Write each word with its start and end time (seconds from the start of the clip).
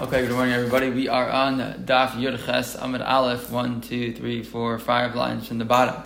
Okay, 0.00 0.22
good 0.22 0.32
morning, 0.32 0.54
everybody. 0.54 0.88
We 0.88 1.08
are 1.08 1.28
on 1.28 1.58
Daf 1.84 2.12
Yud 2.12 2.42
Ches 2.46 2.74
Amid 2.74 3.02
Aleph, 3.02 3.50
one, 3.50 3.82
two, 3.82 4.14
three, 4.14 4.42
four, 4.42 4.78
five 4.78 5.14
lines 5.14 5.46
from 5.46 5.58
the 5.58 5.66
bottom. 5.66 6.02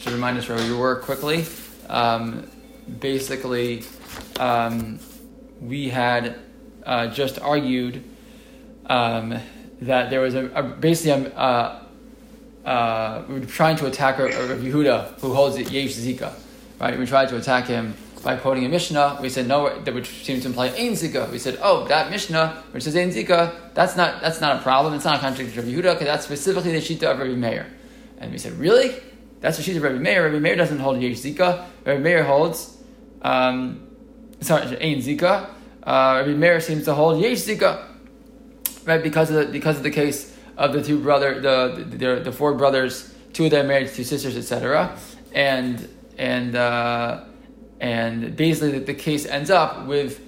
To 0.00 0.10
remind 0.10 0.36
us 0.36 0.46
where 0.50 0.58
we 0.58 0.70
were 0.74 0.96
quickly, 0.96 1.46
um, 1.88 2.46
basically, 3.00 3.84
um, 4.38 4.98
we 5.62 5.88
had 5.88 6.38
uh, 6.84 7.06
just 7.06 7.40
argued 7.40 8.04
um, 8.84 9.38
that 9.80 10.10
there 10.10 10.20
was 10.20 10.34
a, 10.34 10.50
a 10.50 10.62
basically 10.62 11.12
a, 11.12 11.34
uh, 11.34 11.82
uh, 12.66 13.24
we 13.30 13.40
were 13.40 13.46
trying 13.46 13.76
to 13.76 13.86
attack 13.86 14.16
Yehuda 14.16 15.20
who 15.20 15.32
holds 15.32 15.58
Yesh 15.58 15.94
Zika, 15.94 16.34
right? 16.78 16.98
We 16.98 17.06
tried 17.06 17.30
to 17.30 17.38
attack 17.38 17.64
him 17.64 17.94
by 18.22 18.36
quoting 18.36 18.64
a 18.64 18.68
Mishnah, 18.68 19.18
we 19.20 19.28
said 19.28 19.46
no, 19.46 19.80
that 19.80 19.94
which 19.94 20.24
seems 20.24 20.42
to 20.42 20.48
imply 20.48 20.68
Ein 20.68 20.92
Zika. 20.92 21.30
We 21.30 21.38
said, 21.38 21.58
oh, 21.62 21.86
that 21.88 22.10
Mishnah 22.10 22.64
which 22.72 22.82
says 22.84 22.96
Ein 22.96 23.10
Zika, 23.10 23.74
that's 23.74 23.96
not 23.96 24.20
that's 24.20 24.40
not 24.40 24.56
a 24.56 24.62
problem. 24.62 24.94
It's 24.94 25.04
not 25.04 25.16
a 25.16 25.20
contradiction 25.20 25.60
of 25.60 25.64
Yehuda 25.66 25.94
because 25.94 26.06
that's 26.06 26.24
specifically 26.24 26.72
the 26.72 26.78
Shita 26.78 27.10
of 27.10 27.18
Rabbi 27.18 27.34
Meir. 27.34 27.66
And 28.18 28.32
we 28.32 28.38
said, 28.38 28.52
really? 28.54 28.96
That's 29.40 29.56
the 29.56 29.62
Shita 29.62 29.76
of 29.76 29.82
Rabbi 29.82 29.98
Meir. 29.98 30.24
Rabbi 30.24 30.38
Meir 30.40 30.56
doesn't 30.56 30.78
hold 30.78 31.00
Yesh 31.00 31.18
Zika. 31.18 31.64
Rabbi 31.84 32.00
Meir 32.00 32.24
holds, 32.24 32.76
um, 33.22 33.86
sorry, 34.40 34.62
Ein 34.80 34.98
Zika. 34.98 35.50
Uh, 35.82 36.20
Rabbi 36.20 36.34
Meir 36.34 36.60
seems 36.60 36.84
to 36.84 36.94
hold 36.94 37.20
Yesh 37.20 37.38
Zika, 37.38 37.84
right? 38.84 39.02
Because 39.02 39.30
of 39.30 39.36
the 39.36 39.52
because 39.52 39.76
of 39.76 39.84
the 39.84 39.90
case 39.90 40.36
of 40.56 40.72
the 40.72 40.82
two 40.82 40.98
brother, 40.98 41.40
the 41.40 41.84
the, 41.88 41.96
the, 41.96 42.20
the 42.24 42.32
four 42.32 42.54
brothers, 42.54 43.14
two 43.32 43.44
of 43.44 43.52
them 43.52 43.68
married 43.68 43.88
two 43.88 44.04
sisters, 44.04 44.36
etc. 44.36 44.96
And 45.32 45.88
and 46.18 46.56
uh, 46.56 47.24
and 47.80 48.36
basically, 48.36 48.78
the, 48.78 48.86
the, 48.86 48.94
case 48.94 49.24
ends 49.26 49.50
up 49.50 49.86
with 49.86 50.20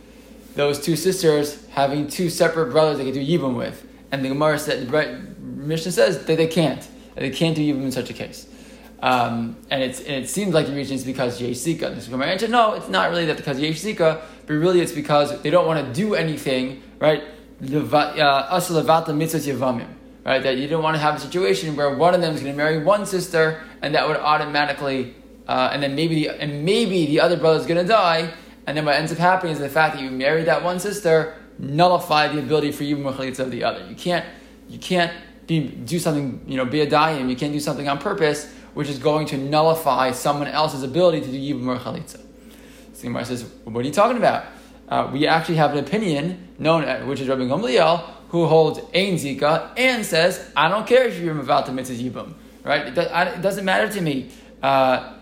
those 0.55 0.81
two 0.81 0.97
sisters 0.97 1.67
having 1.71 2.07
two 2.09 2.31
separate 2.31 2.71
brothers 2.71 2.99
they 2.99 3.05
can 3.05 3.15
do 3.15 3.21
yibum 3.21 3.57
with. 3.57 3.87
And 4.13 4.25
the 4.25 4.29
Gemara 4.29 4.59
said, 4.59 4.91
Mishnah 5.41 5.93
says 5.93 6.25
that 6.25 6.37
they 6.37 6.47
can't. 6.47 6.81
That 7.15 7.21
they 7.21 7.31
can't 7.31 7.57
do 7.57 7.63
yibum 7.63 7.83
in 7.83 7.93
such 7.93 8.11
a 8.11 8.13
case. 8.13 8.47
Um, 9.03 9.57
and, 9.71 9.83
it's, 9.83 10.01
and 10.01 10.25
it 10.25 10.29
seems 10.29 10.53
like 10.53 10.67
the 10.67 10.75
reason 10.75 10.97
is 10.97 11.05
because 11.05 11.41
Yesh 11.41 11.57
Zika. 11.57 11.95
This 11.95 12.09
Gemara 12.09 12.29
answered, 12.29 12.51
no, 12.51 12.75
it's 12.75 12.89
not 12.89 13.11
really 13.11 13.27
that 13.27 13.37
because 13.37 13.59
Yesh 13.59 13.81
Zika, 13.81 14.21
but 14.47 14.53
really 14.55 14.81
it's 14.81 14.93
because 14.93 15.41
they 15.43 15.51
don't 15.51 15.67
want 15.67 15.85
to 15.87 15.93
do 15.93 16.15
anything, 16.15 16.83
right? 16.99 17.25
Uh, 17.63 18.61
right? 20.25 20.43
That 20.43 20.59
you 20.59 20.69
don't 20.69 20.83
want 20.83 20.95
to 20.97 21.01
have 21.01 21.17
a 21.17 21.21
situation 21.21 21.77
where 21.77 21.95
one 21.95 22.15
of 22.15 22.21
them 22.21 22.35
is 22.35 22.43
going 22.43 22.53
to 22.53 22.57
marry 22.57 22.83
one 22.83 23.07
sister, 23.07 23.63
and 23.83 23.95
that 23.95 24.07
would 24.07 24.17
automatically 24.17 25.15
uh, 25.51 25.71
and 25.73 25.83
then 25.83 25.97
maybe 25.97 26.15
the, 26.15 26.31
and 26.41 26.65
maybe 26.65 27.07
the 27.07 27.19
other 27.19 27.37
brother 27.37 27.59
is 27.59 27.67
going 27.67 27.83
to 27.83 27.89
die, 27.89 28.33
and 28.69 28.77
then 28.77 28.85
what 28.85 28.95
ends 28.95 29.11
up 29.11 29.19
happening 29.19 29.53
is 29.53 29.59
the 29.59 29.69
fact 29.69 29.97
that 29.97 30.03
you 30.03 30.09
married 30.09 30.47
that 30.47 30.63
one 30.63 30.79
sister 30.79 31.35
nullify 31.59 32.29
the 32.29 32.39
ability 32.39 32.71
for 32.71 32.85
you 32.85 32.97
machalitza 32.97 33.41
of 33.41 33.51
the 33.51 33.65
other. 33.65 33.85
You 33.85 33.97
can't 33.97 34.25
you 34.69 34.79
can't 34.79 35.13
be, 35.49 35.67
do 35.67 35.99
something 35.99 36.45
you 36.47 36.57
know 36.57 36.65
be 36.65 36.83
a 36.83 36.87
dayim. 36.87 37.29
You 37.29 37.35
can't 37.35 37.53
do 37.53 37.59
something 37.59 37.89
on 37.89 37.99
purpose, 37.99 38.49
which 38.75 38.89
is 38.89 39.01
going 39.01 39.27
to 39.27 39.37
nullify 39.37 40.13
someone 40.13 40.47
else's 40.47 40.85
ability 40.85 41.23
to 41.23 41.27
do 41.27 41.37
yibum 41.37 41.63
machalitza. 41.63 42.25
So 42.93 43.03
Gemara 43.03 43.25
says, 43.25 43.45
"What 43.65 43.85
are 43.85 43.89
you 43.89 43.93
talking 43.93 44.19
about?" 44.19 44.45
Uh, 44.89 45.11
we 45.13 45.27
actually 45.27 45.57
have 45.57 45.73
an 45.73 45.79
opinion 45.79 46.47
known, 46.61 46.85
as, 46.85 47.05
which 47.05 47.21
is 47.21 47.27
Rabbi 47.27 47.43
Gamliel, 47.43 48.05
who 48.29 48.47
holds 48.47 48.79
ein 48.95 49.15
zika 49.15 49.73
and 49.77 50.07
says, 50.07 50.49
"I 50.55 50.69
don't 50.69 50.87
care 50.87 51.09
if 51.09 51.19
you're 51.19 51.37
about 51.41 51.67
to 51.67 51.73
mitzvah 51.73 51.97
yibum." 51.97 52.35
Right? 52.63 52.87
It, 52.87 52.95
does, 52.95 53.09
it 53.37 53.43
doesn't 53.43 53.65
matter 53.65 53.93
to 53.93 54.01
me. 54.01 54.31
Uh, 54.63 55.15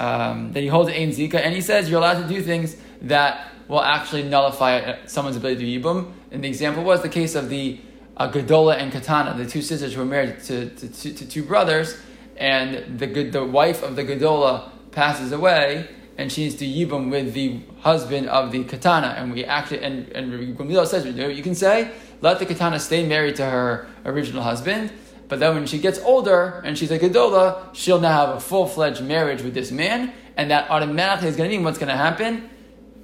um, 0.00 0.52
that 0.52 0.60
he 0.60 0.68
holds 0.68 0.90
Ein 0.90 1.10
Zika, 1.10 1.34
and 1.34 1.54
he 1.54 1.60
says 1.60 1.88
you're 1.88 1.98
allowed 1.98 2.22
to 2.22 2.28
do 2.28 2.42
things 2.42 2.76
that 3.02 3.50
will 3.68 3.82
actually 3.82 4.22
nullify 4.22 5.04
someone's 5.06 5.36
ability 5.36 5.64
to 5.64 5.80
Yibum. 5.80 6.12
And 6.30 6.44
the 6.44 6.48
example 6.48 6.84
was 6.84 7.02
the 7.02 7.08
case 7.08 7.34
of 7.34 7.48
the 7.48 7.80
uh, 8.16 8.30
Gadola 8.30 8.76
and 8.76 8.92
Katana, 8.92 9.36
the 9.36 9.48
two 9.48 9.62
sisters 9.62 9.94
who 9.94 10.00
were 10.00 10.06
married 10.06 10.40
to, 10.44 10.70
to, 10.70 10.88
to, 10.88 11.14
to 11.14 11.26
two 11.26 11.42
brothers, 11.42 11.96
and 12.36 12.98
the, 12.98 13.06
the 13.06 13.44
wife 13.44 13.82
of 13.82 13.96
the 13.96 14.04
Gadola 14.04 14.70
passes 14.92 15.32
away, 15.32 15.88
and 16.16 16.30
she 16.30 16.44
needs 16.44 16.56
to 16.56 16.66
Yibum 16.66 17.10
with 17.10 17.34
the 17.34 17.60
husband 17.80 18.28
of 18.28 18.52
the 18.52 18.64
Katana. 18.64 19.14
And 19.16 19.32
we 19.32 19.44
actually, 19.44 19.82
and, 19.82 20.08
and 20.10 20.56
Gamliel 20.56 20.86
says, 20.86 21.04
you 21.04 21.12
know 21.12 21.28
you 21.28 21.42
can 21.42 21.54
say, 21.54 21.90
let 22.20 22.38
the 22.38 22.46
Katana 22.46 22.78
stay 22.78 23.06
married 23.06 23.36
to 23.36 23.44
her 23.44 23.88
original 24.04 24.42
husband, 24.42 24.92
but 25.28 25.40
then 25.40 25.54
when 25.54 25.66
she 25.66 25.78
gets 25.78 25.98
older 26.00 26.62
and 26.64 26.76
she's 26.76 26.90
a 26.90 26.98
Gedola, 26.98 27.74
she'll 27.74 28.00
now 28.00 28.26
have 28.26 28.36
a 28.36 28.40
full 28.40 28.66
fledged 28.66 29.02
marriage 29.02 29.42
with 29.42 29.54
this 29.54 29.70
man, 29.70 30.12
and 30.36 30.50
that 30.50 30.70
automatically 30.70 31.28
is 31.28 31.36
going 31.36 31.50
to 31.50 31.56
mean 31.56 31.64
what's 31.64 31.78
going 31.78 31.88
to 31.88 31.96
happen? 31.96 32.50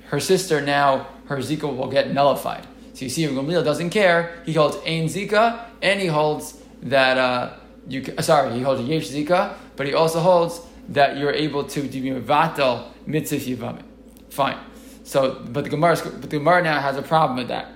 Her 0.07 0.21
sister 0.21 0.61
now, 0.61 1.07
her 1.27 1.39
Zika 1.39 1.75
will 1.75 1.89
get 1.89 2.13
nullified. 2.13 2.67
So 2.95 3.05
you 3.05 3.09
see, 3.09 3.25
Gamliel 3.27 3.65
doesn't 3.65 3.91
care. 3.91 4.43
He 4.45 4.53
holds 4.53 4.77
Ein 4.79 5.07
Zika, 5.07 5.65
and 5.81 6.01
he 6.01 6.07
holds 6.07 6.61
that, 6.83 7.17
uh, 7.17 7.55
you, 7.89 8.05
sorry, 8.21 8.53
he 8.55 8.63
holds 8.63 8.83
Yesh 8.83 9.09
Zika, 9.09 9.55
but 9.77 9.87
he 9.87 9.95
also 9.95 10.21
holds 10.21 10.61
that 10.89 11.17
you're 11.17 11.33
able 11.33 11.65
to 11.65 11.83
do 11.83 12.21
Vatal 12.21 12.89
Mitzvah 13.07 13.37
Yivamit. 13.37 13.85
Fine. 14.31 14.59
So, 15.05 15.43
but 15.49 15.65
the 15.65 15.71
Gemara, 15.71 15.97
but 15.97 16.23
the 16.23 16.39
Gemara 16.39 16.63
now 16.63 16.81
has 16.81 16.97
a 16.97 17.03
problem 17.03 17.39
with 17.39 17.49
that. 17.49 17.73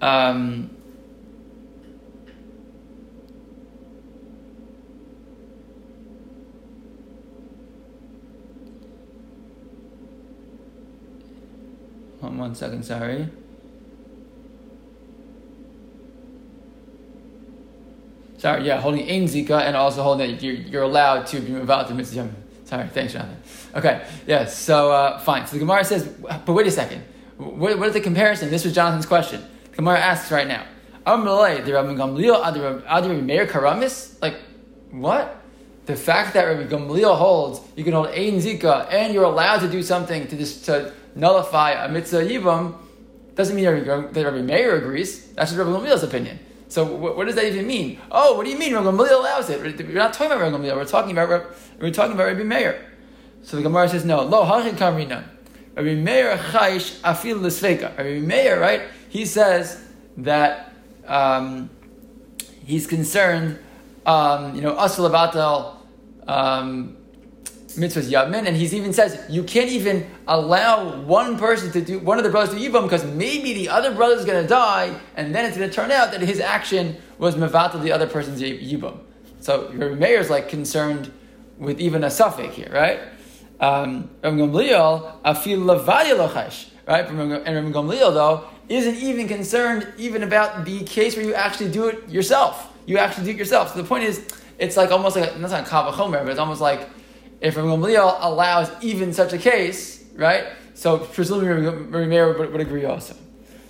Um, 0.00 0.70
one 12.42 12.54
second, 12.56 12.82
sorry. 12.82 13.28
Sorry, 18.36 18.64
yeah, 18.64 18.80
holding 18.80 19.08
Ein 19.08 19.28
Zika 19.28 19.62
and 19.62 19.76
also 19.76 20.02
holding 20.02 20.28
that 20.28 20.42
you're, 20.42 20.54
you're 20.54 20.82
allowed 20.82 21.26
to 21.28 21.40
be 21.40 21.54
about 21.54 21.86
to 21.88 21.94
mitzvah. 21.94 22.28
Sorry, 22.64 22.88
thanks, 22.88 23.12
Jonathan. 23.12 23.40
Okay, 23.76 24.04
yes, 24.26 24.58
so 24.58 24.90
uh, 24.90 25.20
fine. 25.20 25.46
So 25.46 25.52
the 25.52 25.60
Gemara 25.60 25.84
says, 25.84 26.08
but 26.08 26.52
wait 26.52 26.66
a 26.66 26.70
second. 26.72 27.04
What, 27.36 27.78
what 27.78 27.86
is 27.86 27.94
the 27.94 28.00
comparison? 28.00 28.50
This 28.50 28.64
was 28.64 28.74
Jonathan's 28.74 29.06
question. 29.06 29.40
The 29.70 29.76
Gemara 29.76 30.00
asks 30.00 30.32
right 30.32 30.48
now. 30.48 30.66
Amrlay, 31.06 31.64
the 31.64 31.72
Rabbi 31.72 31.94
Gamliel, 31.94 32.34
Adi 32.42 32.60
Rabbi 32.60 33.20
Meir 33.20 33.46
Karamis? 33.46 34.20
Like, 34.20 34.36
what? 34.90 35.40
The 35.86 35.94
fact 35.96 36.34
that 36.34 36.44
Rabbi 36.44 36.64
Gamliel 36.64 37.16
holds 37.16 37.60
you 37.76 37.84
can 37.84 37.92
hold 37.92 38.08
Ein 38.08 38.38
Zika 38.40 38.88
and 38.90 39.14
you're 39.14 39.24
allowed 39.24 39.60
to 39.60 39.68
do 39.68 39.82
something 39.82 40.26
to, 40.28 40.36
this, 40.36 40.62
to 40.62 40.92
nullify 41.14 41.72
a 41.72 41.88
mitzvah 41.88 42.22
yivam 42.22 42.74
doesn't 43.34 43.56
mean 43.56 43.64
that 43.64 44.24
Rabbi 44.24 44.42
Meir 44.42 44.76
agrees. 44.76 45.32
That's 45.32 45.52
just 45.52 45.58
Rabbi 45.58 45.70
Gamliel's 45.70 46.02
opinion. 46.02 46.38
So 46.68 46.84
what, 46.84 47.16
what, 47.16 47.26
does 47.26 47.34
that 47.36 47.44
even 47.44 47.66
mean? 47.66 47.98
Oh, 48.10 48.36
what 48.36 48.44
do 48.44 48.50
you 48.50 48.58
mean 48.58 48.74
Rabbi 48.74 48.86
Gamliel 48.86 49.18
allows 49.18 49.50
it? 49.50 49.60
We're 49.60 49.92
not 49.94 50.12
talking 50.12 50.32
about 50.32 50.40
Rabbi 50.40 50.56
Gamliel. 50.56 50.76
We're 50.76 50.84
talking 50.84 51.12
about 51.12 51.46
we're 51.80 51.90
talking 51.90 52.12
about 52.12 52.26
Rabbi 52.26 52.42
Meir. 52.42 52.84
So 53.42 53.56
the 53.56 53.62
Gemara 53.62 53.88
says 53.88 54.04
no. 54.04 54.22
Lo 54.22 54.44
hachin 54.44 54.74
kamrina. 54.74 55.24
Rabbi 55.74 55.94
Meir 55.94 56.36
chayish 56.36 57.00
afil 57.00 57.42
l'sveka. 57.42 57.96
Rabbi 57.96 58.20
Meir, 58.20 58.60
right? 58.60 58.82
He 59.08 59.24
says 59.24 59.82
that 60.18 60.72
um, 61.06 61.70
he's 62.64 62.86
concerned. 62.86 63.58
Um, 64.04 64.56
you 64.56 64.62
know, 64.62 64.76
asal 64.78 65.14
um, 66.26 66.96
mitzvahs 67.76 68.10
yavmin, 68.10 68.46
and 68.46 68.56
he 68.56 68.64
even 68.76 68.92
says 68.92 69.22
you 69.28 69.42
can't 69.42 69.70
even 69.70 70.06
allow 70.26 71.00
one 71.02 71.38
person 71.38 71.70
to 71.72 71.80
do 71.80 71.98
one 71.98 72.18
of 72.18 72.24
the 72.24 72.30
brothers 72.30 72.54
to 72.54 72.60
yibam 72.60 72.84
because 72.84 73.04
maybe 73.04 73.52
the 73.52 73.68
other 73.68 73.94
brother 73.94 74.14
is 74.14 74.24
going 74.24 74.42
to 74.42 74.48
die, 74.48 74.98
and 75.16 75.34
then 75.34 75.44
it's 75.44 75.56
going 75.56 75.68
to 75.68 75.74
turn 75.74 75.90
out 75.90 76.12
that 76.12 76.20
his 76.20 76.40
action 76.40 76.96
was 77.18 77.34
mevatel 77.34 77.82
the 77.82 77.92
other 77.92 78.06
person's 78.06 78.40
yibam. 78.40 78.98
So 79.40 79.72
your 79.72 79.96
Meir's 79.96 80.30
like 80.30 80.48
concerned 80.48 81.12
with 81.58 81.80
even 81.80 82.04
a 82.04 82.10
suffix 82.10 82.54
here, 82.54 82.70
right? 82.72 83.00
Um, 83.60 84.10
Gamliel 84.22 85.22
afil 85.24 85.66
right? 86.86 87.06
And 87.06 87.18
Rabbi 87.18 87.70
Gamliel 87.70 88.14
though 88.14 88.44
isn't 88.68 88.96
even 88.96 89.28
concerned 89.28 89.86
even 89.98 90.22
about 90.22 90.64
the 90.64 90.82
case 90.84 91.16
where 91.16 91.24
you 91.24 91.34
actually 91.34 91.70
do 91.70 91.88
it 91.88 92.08
yourself. 92.08 92.72
You 92.86 92.98
actually 92.98 93.24
do 93.24 93.30
it 93.30 93.36
yourself. 93.36 93.72
So 93.74 93.82
the 93.82 93.88
point 93.88 94.04
is, 94.04 94.26
it's 94.58 94.76
like 94.76 94.90
almost 94.90 95.16
like 95.16 95.34
a, 95.34 95.38
that's 95.38 95.52
not 95.52 95.66
kavachomer, 95.66 96.22
but 96.22 96.28
it's 96.28 96.38
almost 96.38 96.60
like 96.60 96.88
if 97.42 97.56
Rabbi 97.56 97.68
Gamliel 97.68 98.18
allows 98.20 98.70
even 98.82 99.12
such 99.12 99.32
a 99.32 99.38
case, 99.38 100.04
right? 100.14 100.46
So 100.74 100.98
presumably 100.98 101.48
Rabbi 101.48 102.06
Meir 102.06 102.38
would, 102.38 102.52
would 102.52 102.60
agree 102.60 102.84
also. 102.84 103.14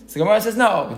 So 0.06 0.18
Gemara 0.20 0.42
says 0.42 0.56
no. 0.58 0.94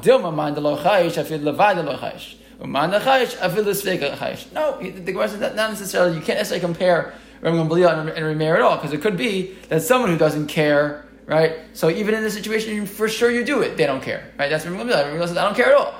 No, 4.52 4.76
the 4.80 4.90
Gemara 4.90 5.28
says 5.28 5.38
that 5.38 5.54
not 5.54 5.70
necessarily. 5.70 6.16
You 6.16 6.22
can't 6.22 6.38
necessarily 6.38 6.60
compare 6.60 7.14
Rabbi 7.40 7.56
Gamliel 7.56 7.96
and, 8.00 8.08
and 8.08 8.26
Rabbi 8.26 8.38
Meir 8.38 8.56
at 8.56 8.62
all 8.62 8.76
because 8.76 8.92
it 8.92 9.00
could 9.00 9.16
be 9.16 9.54
that 9.68 9.82
someone 9.82 10.10
who 10.10 10.18
doesn't 10.18 10.48
care, 10.48 11.06
right? 11.26 11.58
So 11.74 11.90
even 11.90 12.14
in 12.14 12.24
this 12.24 12.34
situation, 12.34 12.86
for 12.86 13.08
sure 13.08 13.30
you 13.30 13.44
do 13.44 13.62
it. 13.62 13.76
They 13.76 13.86
don't 13.86 14.02
care, 14.02 14.32
right? 14.36 14.50
That's 14.50 14.66
Rabbi 14.66 14.82
Gamliel. 14.82 15.12
Rabbi 15.12 15.26
says 15.26 15.36
I 15.36 15.44
don't 15.44 15.54
care 15.54 15.66
at 15.66 15.74
all. 15.74 15.94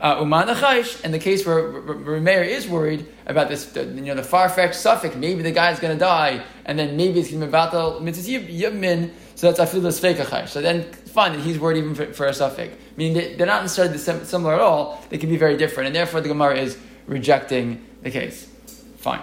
Uh, 0.00 0.16
Uman 0.20 0.48
Chaish, 0.48 1.00
and 1.04 1.14
the 1.14 1.18
case 1.18 1.46
where 1.46 2.20
Meir 2.20 2.42
is 2.42 2.68
worried 2.68 3.06
about 3.26 3.48
this, 3.48 3.66
the, 3.66 3.84
you 3.84 4.02
know, 4.02 4.14
the 4.14 4.24
far 4.24 4.48
fetched 4.48 4.74
suffix, 4.74 5.14
maybe 5.14 5.42
the 5.42 5.52
guy's 5.52 5.78
going 5.78 5.94
to 5.94 5.98
die, 5.98 6.44
and 6.64 6.78
then 6.78 6.96
maybe 6.96 7.20
it's 7.20 7.30
going 7.30 7.40
to 7.40 7.46
be 7.46 7.50
about 7.50 7.70
the 7.70 8.00
mitzvah 8.00 8.40
yibmin. 8.40 9.12
So 9.36 9.50
that's 9.50 9.72
afilu 9.72 9.88
sfeikachai. 9.88 10.48
So 10.48 10.60
then, 10.60 10.82
fine, 10.92 11.38
he's 11.38 11.58
worried 11.58 11.78
even 11.78 11.94
for, 11.94 12.12
for 12.12 12.26
a 12.26 12.34
suffix. 12.34 12.76
Meaning 12.96 13.36
they, 13.36 13.42
are 13.44 13.46
not 13.46 13.62
necessarily 13.62 13.96
similar 13.98 14.54
at 14.54 14.60
all. 14.60 15.02
They 15.10 15.18
can 15.18 15.30
be 15.30 15.36
very 15.36 15.56
different, 15.56 15.86
and 15.86 15.96
therefore 15.96 16.20
the 16.20 16.28
Gemara 16.28 16.56
is 16.56 16.76
rejecting 17.06 17.84
the 18.02 18.10
case. 18.10 18.48
Fine. 18.96 19.22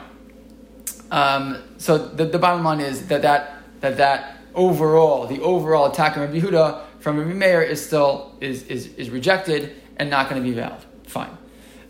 Um, 1.11 1.61
so 1.77 1.97
the, 1.97 2.25
the 2.25 2.39
bottom 2.39 2.63
line 2.63 2.79
is 2.79 3.07
that 3.07 3.21
that 3.23 3.57
that 3.81 3.97
that 3.97 4.37
overall, 4.55 5.27
the 5.27 5.41
overall 5.41 5.91
attack 5.91 6.17
on 6.17 6.31
Rabbi 6.31 6.81
from 6.99 7.17
Rabbi 7.17 7.33
Meir 7.33 7.61
is 7.61 7.85
still 7.85 8.35
is, 8.39 8.63
is, 8.63 8.87
is 8.95 9.09
rejected 9.09 9.75
and 10.01 10.09
not 10.09 10.27
going 10.27 10.41
to 10.41 10.47
be 10.47 10.55
valid. 10.55 10.81
Fine. 11.05 11.37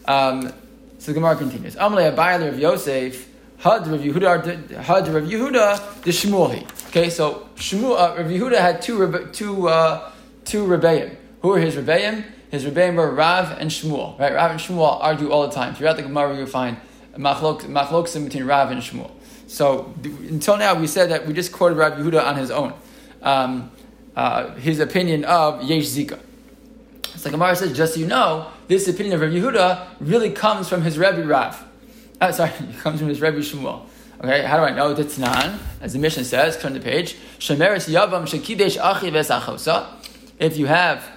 Um, 0.05 0.51
so 0.99 1.11
the 1.11 1.13
Gemara 1.13 1.37
continues. 1.37 1.77
Amalei 1.77 2.13
Abayel 2.13 2.51
Rav 2.51 2.59
Yosef 2.59 3.29
had 3.57 3.87
Rav 3.87 4.01
Yehuda 4.01 4.69
had 4.83 5.07
Rav 5.07 5.23
Yehuda 5.23 6.01
the 6.01 6.11
Shmueli. 6.11 6.67
Okay, 6.89 7.09
so 7.09 7.47
Shmuel 7.55 7.97
uh, 7.97 8.17
Rav 8.17 8.27
Yehuda 8.27 8.57
had 8.57 8.81
two 8.81 9.29
two 9.31 9.69
uh, 9.69 10.11
two 10.43 10.65
rebbeim. 10.65 11.15
Who 11.41 11.53
are 11.53 11.59
his 11.59 11.75
rebbeim? 11.75 12.25
His 12.51 12.65
rebbeim 12.65 12.95
were 12.95 13.15
Rav 13.15 13.57
and 13.57 13.71
Shmuel. 13.71 14.19
Right, 14.19 14.33
Rav 14.33 14.51
and 14.51 14.59
Shmuel 14.59 15.01
argue 15.01 15.31
all 15.31 15.47
the 15.47 15.55
time. 15.55 15.73
Throughout 15.73 15.95
the 15.95 16.03
Gemara, 16.03 16.37
you 16.37 16.45
find 16.45 16.75
machloksim 17.15 18.25
between 18.25 18.43
Rav 18.43 18.71
and 18.71 18.81
Shmuel. 18.81 19.11
So 19.47 19.93
until 20.03 20.57
now, 20.57 20.75
we 20.77 20.87
said 20.87 21.11
that 21.11 21.25
we 21.25 21.33
just 21.33 21.53
quoted 21.53 21.77
Rabbi 21.77 22.01
Yehuda 22.01 22.25
on 22.25 22.35
his 22.35 22.51
own, 22.51 22.73
um, 23.21 23.71
uh, 24.17 24.53
his 24.55 24.81
opinion 24.81 25.23
of 25.23 25.63
Yesh 25.63 25.85
Zika. 25.85 26.19
So 27.21 27.29
Gemara 27.29 27.56
says, 27.56 27.77
just 27.77 27.94
so 27.94 28.00
you 28.00 28.07
know, 28.07 28.47
this 28.68 28.88
opinion 28.88 29.13
of 29.13 29.21
Rabbi 29.21 29.35
Yehuda 29.35 29.88
really 30.00 30.31
comes 30.31 30.68
from 30.68 30.81
his 30.81 30.97
Rebbe 30.97 31.23
Rav. 31.23 31.63
Uh, 32.19 32.31
sorry, 32.31 32.50
it 32.59 32.79
comes 32.79 32.97
from 32.97 33.09
his 33.09 33.21
Rebbe 33.21 33.38
Shmuel. 33.38 33.85
Okay, 34.23 34.41
how 34.41 34.57
do 34.57 34.63
I 34.63 34.71
know? 34.71 34.91
that's 34.95 35.19
Titnan, 35.19 35.59
as 35.81 35.94
the 35.94 36.00
Mishnah 36.00 36.23
says, 36.23 36.59
turn 36.59 36.73
the 36.73 36.79
page. 36.79 37.15
Shemeris 37.38 37.88
yavam 37.88 38.23
shekidesh 38.23 38.75
achi 38.77 39.12
v'esachosa. 39.12 39.85
If 40.39 40.57
you 40.57 40.65
have 40.65 41.07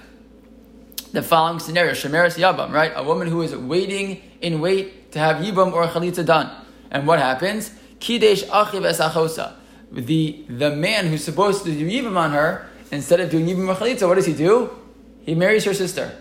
the 1.11 1.23
following 1.23 1.57
scenario, 1.57 1.93
shemeris 1.93 2.37
yavam, 2.37 2.71
right? 2.71 2.91
A 2.95 3.03
woman 3.03 3.27
who 3.27 3.41
is 3.41 3.55
waiting 3.55 4.21
in 4.41 4.61
wait 4.61 5.11
to 5.13 5.17
have 5.17 5.37
yibam 5.37 5.73
or 5.73 5.87
chalitza 5.87 6.23
done. 6.23 6.51
And 6.91 7.07
what 7.07 7.17
happens? 7.17 7.71
Kidesh 7.97 8.43
achiv 8.43 8.83
esachosa. 8.83 9.55
The, 9.91 10.45
the 10.49 10.69
man 10.69 11.07
who's 11.07 11.23
supposed 11.23 11.63
to 11.65 11.71
do 11.71 11.89
Yibam 11.89 12.15
on 12.15 12.31
her, 12.31 12.67
instead 12.91 13.21
of 13.21 13.31
doing 13.31 13.45
Yibam 13.45 13.69
or 13.69 13.75
Chalitza, 13.75 14.07
what 14.07 14.15
does 14.15 14.25
he 14.25 14.33
do? 14.33 14.69
He 15.25 15.35
marries 15.35 15.65
her 15.65 15.73
sister. 15.73 16.17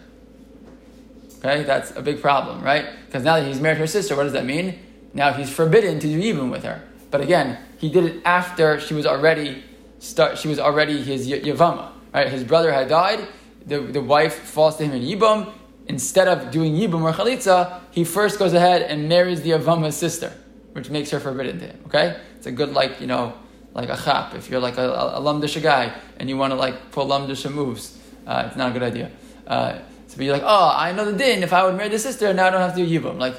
Okay, 1.38 1.62
that's 1.62 1.94
a 1.94 2.02
big 2.02 2.20
problem, 2.22 2.62
right? 2.62 2.86
Because 3.06 3.22
now 3.22 3.38
that 3.38 3.46
he's 3.46 3.60
married 3.60 3.78
her 3.78 3.86
sister, 3.86 4.16
what 4.16 4.24
does 4.24 4.32
that 4.32 4.46
mean? 4.46 4.78
Now 5.12 5.32
he's 5.32 5.50
forbidden 5.50 6.00
to 6.00 6.06
do 6.06 6.20
Yibam 6.20 6.50
with 6.50 6.64
her. 6.64 6.82
But 7.10 7.20
again, 7.20 7.58
he 7.78 7.90
did 7.90 8.04
it 8.04 8.22
after 8.24 8.80
she 8.80 8.94
was 8.94 9.06
already 9.06 9.62
start, 9.98 10.38
she 10.38 10.48
was 10.48 10.58
already 10.58 11.02
his 11.02 11.28
Yavama. 11.28 11.92
Right? 12.12 12.28
His 12.28 12.44
brother 12.44 12.72
had 12.72 12.88
died, 12.88 13.28
the, 13.66 13.80
the 13.80 14.00
wife 14.00 14.34
falls 14.34 14.76
to 14.78 14.84
him 14.84 14.92
in 14.92 15.02
Yibam. 15.02 15.52
Instead 15.86 16.28
of 16.28 16.50
doing 16.50 16.74
Yibam 16.74 17.02
or 17.02 17.12
Chalitza, 17.12 17.80
he 17.90 18.04
first 18.04 18.38
goes 18.38 18.54
ahead 18.54 18.82
and 18.82 19.08
marries 19.08 19.42
the 19.42 19.50
Yavama's 19.50 19.96
sister 19.96 20.32
which 20.74 20.90
makes 20.90 21.10
her 21.10 21.20
forbidden 21.20 21.58
to 21.60 21.66
him. 21.66 21.78
Okay, 21.86 22.20
it's 22.36 22.46
a 22.46 22.52
good 22.52 22.72
like 22.72 23.00
you 23.00 23.06
know 23.06 23.32
like 23.72 23.88
a 23.88 23.96
chap. 23.96 24.34
If 24.34 24.50
you're 24.50 24.60
like 24.60 24.76
a, 24.76 24.88
a, 24.90 25.20
a 25.20 25.60
guy 25.60 25.94
and 26.18 26.28
you 26.28 26.36
want 26.36 26.50
to 26.50 26.56
like 26.56 26.90
pull 26.90 27.06
lamdisha 27.06 27.50
moves, 27.52 27.96
uh, 28.26 28.44
it's 28.46 28.56
not 28.56 28.70
a 28.70 28.72
good 28.72 28.82
idea. 28.82 29.10
Uh, 29.46 29.78
so 30.06 30.20
you're 30.22 30.32
like, 30.32 30.44
oh, 30.44 30.72
I 30.74 30.92
know 30.92 31.10
the 31.10 31.16
din. 31.16 31.42
If 31.42 31.52
I 31.52 31.64
would 31.64 31.76
marry 31.76 31.88
the 31.88 31.98
sister, 31.98 32.32
now 32.32 32.46
I 32.46 32.50
don't 32.50 32.60
have 32.60 32.74
to 32.76 32.86
do 32.86 33.00
yibum. 33.00 33.18
Like 33.18 33.34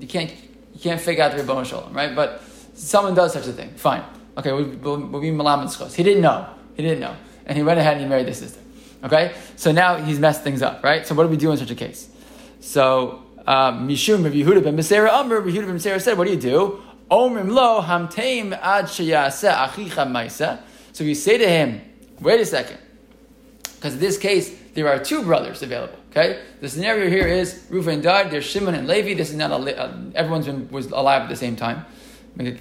you 0.00 0.08
can't 0.08 0.32
you 0.74 0.80
can't 0.80 1.00
figure 1.00 1.24
out 1.24 1.32
the 1.32 1.38
ribbon 1.38 1.64
shalom, 1.64 1.92
right? 1.92 2.14
But 2.14 2.42
someone 2.74 3.14
does 3.14 3.32
such 3.32 3.46
a 3.46 3.52
thing. 3.52 3.70
Fine. 3.74 4.04
Okay, 4.38 4.52
we'll, 4.52 4.98
be 5.20 5.30
malam 5.30 5.68
He 5.68 6.02
didn't 6.02 6.22
know. 6.22 6.46
He 6.74 6.82
didn't 6.82 7.00
know, 7.00 7.16
and 7.46 7.56
he 7.56 7.64
went 7.64 7.80
ahead 7.80 7.94
and 7.94 8.02
he 8.02 8.08
married 8.08 8.26
the 8.26 8.34
sister. 8.34 8.60
Okay, 9.02 9.34
so 9.56 9.72
now 9.72 9.96
he's 9.96 10.18
messed 10.18 10.42
things 10.42 10.62
up, 10.62 10.82
right? 10.82 11.06
So 11.06 11.14
what 11.14 11.24
do 11.24 11.28
we 11.28 11.36
do 11.36 11.50
in 11.50 11.56
such 11.56 11.70
a 11.70 11.74
case? 11.74 12.08
So 12.60 13.22
um, 13.46 13.88
Mishum 13.88 14.24
Rabbi 14.24 14.36
Yehuda 14.36 14.64
ben 14.64 14.76
Mesera 14.76 15.10
Amr, 15.10 15.42
Yehuda 15.42 15.66
ben 15.66 16.00
said, 16.00 16.18
what 16.18 16.26
do 16.26 16.32
you 16.32 16.40
do? 16.40 16.82
Omrim 17.10 17.50
lo 17.50 17.80
hamteim 17.82 18.52
ad 18.60 18.86
achicha 18.86 20.10
maisa. 20.10 20.60
So 20.92 21.04
we 21.04 21.14
say 21.14 21.38
to 21.38 21.48
him, 21.48 21.80
wait 22.20 22.40
a 22.40 22.46
second, 22.46 22.78
because 23.76 23.94
in 23.94 24.00
this 24.00 24.18
case 24.18 24.54
there 24.74 24.88
are 24.88 24.98
two 24.98 25.22
brothers 25.22 25.62
available. 25.62 25.98
Okay, 26.10 26.42
the 26.60 26.68
scenario 26.68 27.08
here 27.08 27.26
is 27.26 27.66
Reuven 27.70 28.02
died. 28.02 28.30
There's 28.30 28.44
Shimon 28.44 28.74
and 28.74 28.88
Levi. 28.88 29.14
This 29.14 29.30
is 29.30 29.36
not 29.36 29.50
a, 29.50 29.54
uh, 29.54 29.96
everyone's 30.14 30.46
been, 30.46 30.68
was 30.70 30.86
alive 30.86 31.22
at 31.22 31.28
the 31.28 31.36
same 31.36 31.56
time. 31.56 31.84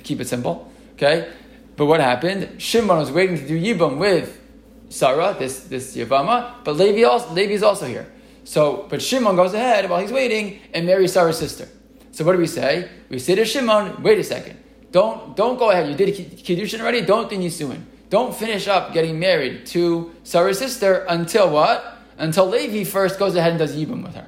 Keep 0.04 0.22
it 0.22 0.28
simple. 0.28 0.72
Okay, 0.94 1.32
but 1.76 1.86
what 1.86 2.00
happened? 2.00 2.62
Shimon 2.62 2.98
was 2.98 3.12
waiting 3.12 3.38
to 3.38 3.48
do 3.48 3.60
yibam 3.60 3.98
with 3.98 4.42
Sarah, 4.90 5.36
this 5.38 5.62
this 5.66 5.96
Yavama, 5.96 6.64
but 6.64 6.76
Levi 6.76 7.04
also 7.04 7.32
Levi 7.34 7.54
is 7.54 7.64
also 7.64 7.86
here. 7.86 8.12
So, 8.46 8.86
but 8.90 9.02
Shimon 9.02 9.36
goes 9.36 9.54
ahead 9.54 9.90
while 9.90 10.00
he's 10.00 10.12
waiting 10.12 10.60
and 10.74 10.86
marries 10.86 11.14
Sarah's 11.14 11.40
sister. 11.40 11.68
So 12.12 12.24
what 12.24 12.34
do 12.34 12.38
we 12.38 12.48
say? 12.48 12.90
We 13.10 13.20
say 13.20 13.36
to 13.36 13.44
Shimon, 13.44 14.02
wait 14.04 14.20
a 14.20 14.24
second. 14.24 14.58
Don't, 14.92 15.36
don't 15.36 15.58
go 15.58 15.72
ahead. 15.72 15.90
You 15.90 15.96
did 15.96 16.16
Kiddushin 16.16 16.80
already? 16.80 17.02
Don't 17.02 17.30
do 17.30 17.36
Nisuin. 17.36 17.82
Don't 18.10 18.36
finish 18.36 18.68
up 18.68 18.94
getting 18.94 19.20
married 19.20 19.66
to 19.68 20.14
Sarah's 20.24 20.60
sister 20.60 21.06
until 21.10 21.50
what? 21.50 21.98
Until 22.18 22.48
Levi 22.48 22.84
first 22.84 23.20
goes 23.20 23.36
ahead 23.36 23.52
and 23.52 23.60
does 23.60 23.76
Yibam 23.76 24.04
with 24.04 24.16
her. 24.16 24.28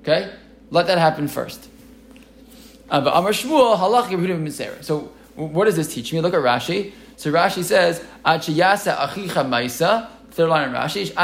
Okay? 0.00 0.32
Let 0.70 0.86
that 0.88 0.98
happen 0.98 1.28
first. 1.28 1.68
Uh, 2.90 3.00
but 3.00 3.16
Amar 3.16 3.30
Shmuel, 3.30 3.76
halach 3.78 4.84
So 4.84 5.12
what 5.34 5.64
does 5.64 5.76
this 5.76 5.92
teach 5.94 6.12
me? 6.12 6.20
Look 6.20 6.34
at 6.34 6.40
Rashi. 6.40 6.92
So 7.16 7.32
Rashi 7.32 7.62
says, 7.62 8.04
Achiyasa 8.24 8.96
achicha 8.96 9.46
maisa, 9.48 10.10
Third 10.30 10.48
line 10.48 10.68
in 10.68 10.74
Rashi. 10.74 11.14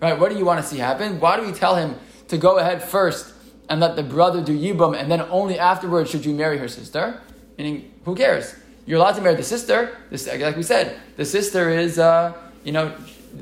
Right? 0.00 0.18
What 0.18 0.32
do 0.32 0.38
you 0.38 0.44
want 0.44 0.60
to 0.60 0.66
see 0.66 0.78
happen? 0.78 1.20
Why 1.20 1.36
do 1.38 1.46
we 1.46 1.52
tell 1.52 1.76
him 1.76 1.96
to 2.28 2.38
go 2.38 2.58
ahead 2.58 2.82
first 2.82 3.34
and 3.68 3.80
let 3.80 3.96
the 3.96 4.02
brother 4.02 4.42
do 4.42 4.58
yibam, 4.58 4.98
and 4.98 5.10
then 5.10 5.20
only 5.22 5.58
afterwards 5.58 6.10
should 6.10 6.24
you 6.24 6.32
marry 6.34 6.56
her 6.58 6.68
sister? 6.68 7.20
Meaning, 7.58 7.92
who 8.04 8.14
cares? 8.14 8.54
You're 8.86 8.98
allowed 8.98 9.14
to 9.14 9.22
marry 9.22 9.34
the 9.34 9.42
sister. 9.42 9.98
This, 10.10 10.26
like 10.26 10.56
we 10.56 10.62
said, 10.62 10.98
the 11.16 11.24
sister 11.24 11.70
is, 11.70 11.98
uh, 11.98 12.32
you 12.64 12.72
know, 12.72 12.94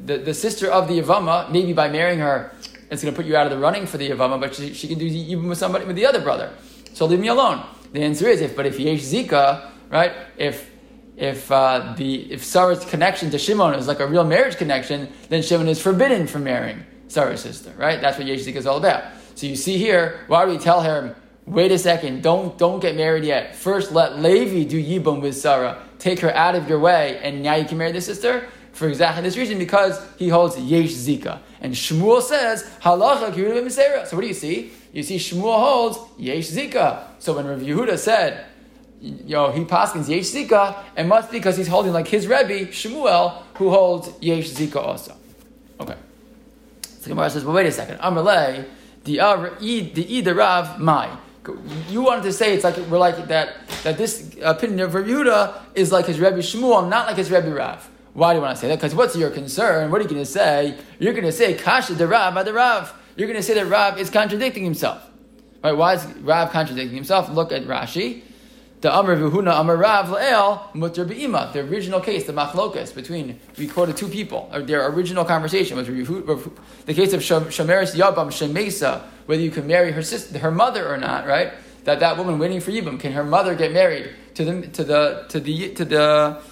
the, 0.07 0.19
the 0.19 0.35
sister 0.35 0.71
of 0.71 0.89
the 0.89 1.01
Yavama. 1.01 1.51
Maybe 1.51 1.73
by 1.73 1.89
marrying 1.89 2.21
her, 2.21 2.53
it's 2.91 3.03
going 3.03 3.13
to 3.13 3.17
put 3.17 3.27
you 3.27 3.37
out 3.37 3.47
of 3.47 3.53
the 3.53 3.59
running 3.59 3.87
for 3.87 3.99
the 3.99 4.11
Yavama, 4.11 4.41
but 4.41 4.55
she, 4.55 4.73
she 4.73 4.89
can 4.89 4.99
do 4.99 5.05
even 5.07 5.49
with 5.49 5.59
somebody 5.59 5.85
with 5.85 5.97
the 5.97 6.07
other 6.07 6.21
brother. 6.21 6.53
So 6.95 7.07
leave 7.07 7.21
me 7.21 7.29
alone. 7.29 7.65
The 7.93 8.03
answer 8.03 8.29
is, 8.29 8.41
if 8.41 8.57
but 8.57 8.67
if 8.67 8.79
yesh 8.79 9.01
zika, 9.01 9.71
right? 9.91 10.13
If 10.37 10.71
if 11.17 11.51
uh, 11.53 11.95
the 11.97 12.33
if 12.33 12.45
Sarah's 12.45 12.85
connection 12.85 13.31
to 13.31 13.39
Shimon 13.39 13.75
is 13.75 13.87
like 13.87 14.01
a 14.01 14.07
real 14.07 14.25
marriage 14.25 14.57
connection, 14.57 15.09
then 15.29 15.43
Shimon 15.43 15.69
is 15.69 15.81
forbidden 15.81 16.27
from 16.27 16.45
marrying 16.45 16.85
Sarah's 17.09 17.41
sister, 17.41 17.73
right? 17.77 18.01
That's 18.01 18.19
what 18.19 18.27
Yeshzik 18.27 18.57
is 18.57 18.67
all 18.67 18.79
about. 18.79 19.05
So 19.35 19.47
you 19.47 19.57
see 19.57 19.79
here, 19.79 20.21
why 20.27 20.45
do 20.45 20.53
we 20.53 20.59
tell 20.59 20.81
him, 20.83 21.15
wait 21.47 21.73
a 21.73 21.79
second, 21.79 22.23
don't 22.23 22.57
don't 22.59 22.81
get 22.81 22.97
married 22.97 23.25
yet. 23.25 23.55
First, 23.55 23.93
let 23.93 24.19
Levi 24.19 24.69
do 24.69 24.83
yibum 24.83 25.21
with 25.21 25.37
Sarah, 25.37 25.83
take 25.99 26.21
her 26.21 26.35
out 26.35 26.55
of 26.55 26.69
your 26.69 26.79
way, 26.79 27.21
and 27.23 27.43
now 27.43 27.55
you 27.55 27.65
can 27.65 27.79
marry 27.79 27.93
the 27.93 28.01
sister. 28.01 28.49
For 28.73 28.89
exactly 28.89 29.23
this 29.23 29.37
reason, 29.37 29.59
because 29.61 30.05
he 30.17 30.29
holds 30.29 30.59
Yesh 30.59 30.91
Zika. 30.91 31.39
And 31.61 31.75
Shmuel 31.75 32.21
says, 32.21 32.65
Halacha 32.83 33.33
Kirudim 33.33 33.71
So 33.71 34.17
what 34.17 34.23
do 34.23 34.27
you 34.27 34.35
see? 34.35 34.73
You 34.93 35.05
see 35.05 35.17
Shmuel 35.17 35.61
holds 35.61 35.99
Yesh 36.19 36.51
Zika. 36.51 37.05
So 37.21 37.37
when 37.37 37.47
Rav 37.47 37.61
Yehuda 37.61 37.97
said, 37.99 38.47
know, 39.01 39.53
he 39.53 39.65
paskins 39.65 40.09
Yesh 40.09 40.25
Zika, 40.25 40.77
it 40.97 41.05
must 41.05 41.31
be 41.31 41.39
because 41.39 41.57
he's 41.57 41.69
holding 41.69 41.93
like 41.93 42.09
his 42.09 42.27
Rebbe, 42.27 42.67
Shmuel, 42.67 43.43
who 43.55 43.71
holds 43.71 44.11
Yesh 44.21 44.51
Zika 44.51 44.77
also. 44.77 45.15
Okay. 45.79 45.97
So 46.83 47.09
Gemara 47.09 47.31
says, 47.31 47.45
well, 47.45 47.55
wait 47.55 47.67
a 47.67 47.73
second. 47.73 47.99
Amalei, 47.99 48.67
the 49.05 50.21
the 50.23 50.35
Rav 50.35 50.81
Mai. 50.81 51.17
You 51.89 52.03
wanted 52.03 52.23
to 52.25 52.33
say 52.33 52.55
it's 52.55 52.65
like 52.65 52.77
we're 52.77 52.99
like 52.99 53.29
that 53.29 53.57
that 53.83 53.99
this 53.99 54.35
opinion 54.43 54.81
of 54.81 54.93
Yehuda 54.93 55.61
is 55.75 55.93
like 55.93 56.07
his 56.07 56.19
Rebbe 56.19 56.39
Shmuel, 56.39 56.89
not 56.89 57.07
like 57.07 57.17
his 57.17 57.31
Rebbe 57.31 57.53
Rav. 57.53 57.89
Why 58.15 58.33
do 58.33 58.39
you 58.39 58.43
want 58.43 58.57
to 58.57 58.61
say 58.61 58.69
that? 58.69 58.77
Because 58.77 58.95
what's 58.95 59.17
your 59.17 59.31
concern? 59.31 59.91
What 59.91 60.01
are 60.01 60.05
you 60.05 60.09
going 60.09 60.23
to 60.23 60.27
say? 60.27 60.79
You're 60.99 61.13
going 61.13 61.25
to 61.25 61.33
say 61.33 61.55
Kasha 61.55 61.95
the 61.95 62.07
Rav 62.07 62.33
by 62.35 62.45
the 62.45 62.53
Rav. 62.53 62.95
You're 63.17 63.29
going 63.29 63.39
to 63.39 63.43
say 63.43 63.55
that 63.55 63.67
Rav 63.67 63.99
is 63.99 64.09
contradicting 64.09 64.65
himself. 64.65 65.03
Right? 65.63 65.73
Why 65.73 65.95
is 65.95 66.05
Rav 66.19 66.51
contradicting 66.51 66.95
himself? 66.95 67.29
Look 67.29 67.53
at 67.53 67.65
Rashi. 67.65 68.23
The 68.81 68.93
Amr 68.93 69.17
Vuhuna 69.17 69.55
Amr 69.55 69.77
Rav 69.77 70.09
La'el 70.09 70.75
Mutter 70.75 71.07
Be'ima. 71.07 71.53
The 71.53 71.61
original 71.61 72.01
case, 72.01 72.25
the 72.25 72.33
machlokas 72.33 72.95
between 72.95 73.41
we 73.57 73.67
quoted 73.67 73.97
two 73.97 74.09
people. 74.09 74.49
Uh, 74.53 74.61
their 74.61 74.87
original 74.89 75.25
conversation 75.25 75.77
was 75.77 75.87
the 75.87 76.95
case 76.95 77.13
of 77.15 77.21
Shameris 77.21 77.95
Yabam 77.97 78.29
Shemesa, 78.29 79.03
whether 79.27 79.41
you 79.41 79.51
can 79.51 79.67
marry 79.67 79.93
her 79.93 80.03
sister, 80.03 80.39
her 80.39 80.51
mother 80.51 80.87
or 80.87 80.99
not. 80.99 81.27
Right? 81.27 81.53
That 81.85 82.01
that 82.01 82.19
woman 82.19 82.39
waiting 82.39 82.61
for 82.61 82.71
Yibam 82.73 83.01
can 83.01 83.13
her 83.13 83.25
mother 83.25 83.55
get 83.55 83.73
married 83.73 84.11
to 84.35 84.45
the 84.45 84.67
to 84.69 84.85
the 84.85 85.27
to 85.29 85.41
the 85.41 85.75
to 85.75 85.85
the 85.85 86.43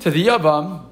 to 0.00 0.10
the 0.10 0.26
Yabam. 0.26 0.84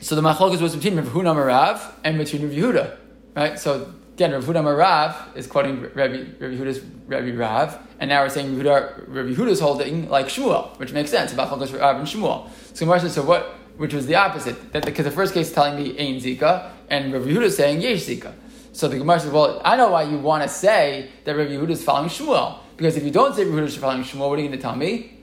So 0.00 0.16
the 0.16 0.22
machlokas 0.22 0.60
was 0.60 0.74
between 0.74 0.96
Rav 0.96 1.08
Huna 1.08 1.46
Rav 1.46 2.00
and 2.02 2.18
between 2.18 2.42
Rav 2.42 2.52
Yehuda. 2.52 2.96
right? 3.36 3.58
So 3.58 3.92
again, 4.20 4.32
Rav 4.32 4.44
Huda 4.44 4.62
Marav 4.62 5.34
is 5.34 5.46
quoting 5.46 5.80
Rabbi, 5.80 6.26
Rabbi 6.38 6.54
Huda's 6.54 6.80
Rabbi 7.06 7.30
Rav, 7.30 7.78
and 7.98 8.10
now 8.10 8.22
we're 8.22 8.28
saying 8.28 8.62
Rabbi, 8.62 9.00
Rabbi 9.06 9.32
Huda's 9.32 9.60
holding 9.60 10.10
like 10.10 10.26
Shmuel, 10.26 10.78
which 10.78 10.92
makes 10.92 11.10
sense 11.10 11.32
about 11.32 11.48
Chalkas 11.48 11.78
Rav 11.78 11.96
and 11.96 12.06
Shmuel. 12.06 12.50
So 12.74 12.84
Gemara 12.84 13.00
says, 13.00 13.14
so 13.14 13.22
what? 13.22 13.54
Which 13.78 13.94
was 13.94 14.06
the 14.06 14.16
opposite? 14.16 14.72
That 14.72 14.84
because 14.84 15.06
the 15.06 15.10
first 15.10 15.32
case 15.32 15.48
is 15.48 15.54
telling 15.54 15.82
me 15.82 15.98
Ein 15.98 16.20
Zika, 16.20 16.70
and 16.90 17.14
Rabbi 17.14 17.30
Huda 17.30 17.44
is 17.44 17.56
saying 17.56 17.80
Yesh 17.80 18.00
Zika. 18.00 18.34
So 18.72 18.88
the 18.88 18.98
Gemara 18.98 19.20
says, 19.20 19.32
well, 19.32 19.62
I 19.64 19.78
know 19.78 19.90
why 19.92 20.02
you 20.02 20.18
want 20.18 20.42
to 20.42 20.50
say 20.50 21.08
that 21.24 21.34
Rabbi 21.34 21.52
Yehuda 21.52 21.70
is 21.70 21.82
following 21.82 22.10
Shmuel. 22.10 22.58
Because 22.76 22.96
if 22.96 23.02
you 23.02 23.10
don't 23.10 23.34
say 23.34 23.44
Rabbi 23.44 23.56
Yehuda 23.56 23.66
is 23.68 23.76
following 23.78 24.04
Shmuel, 24.04 24.28
what 24.28 24.38
are 24.38 24.42
you 24.42 24.48
going 24.48 24.58
to 24.58 24.62
tell 24.62 24.76
me? 24.76 25.16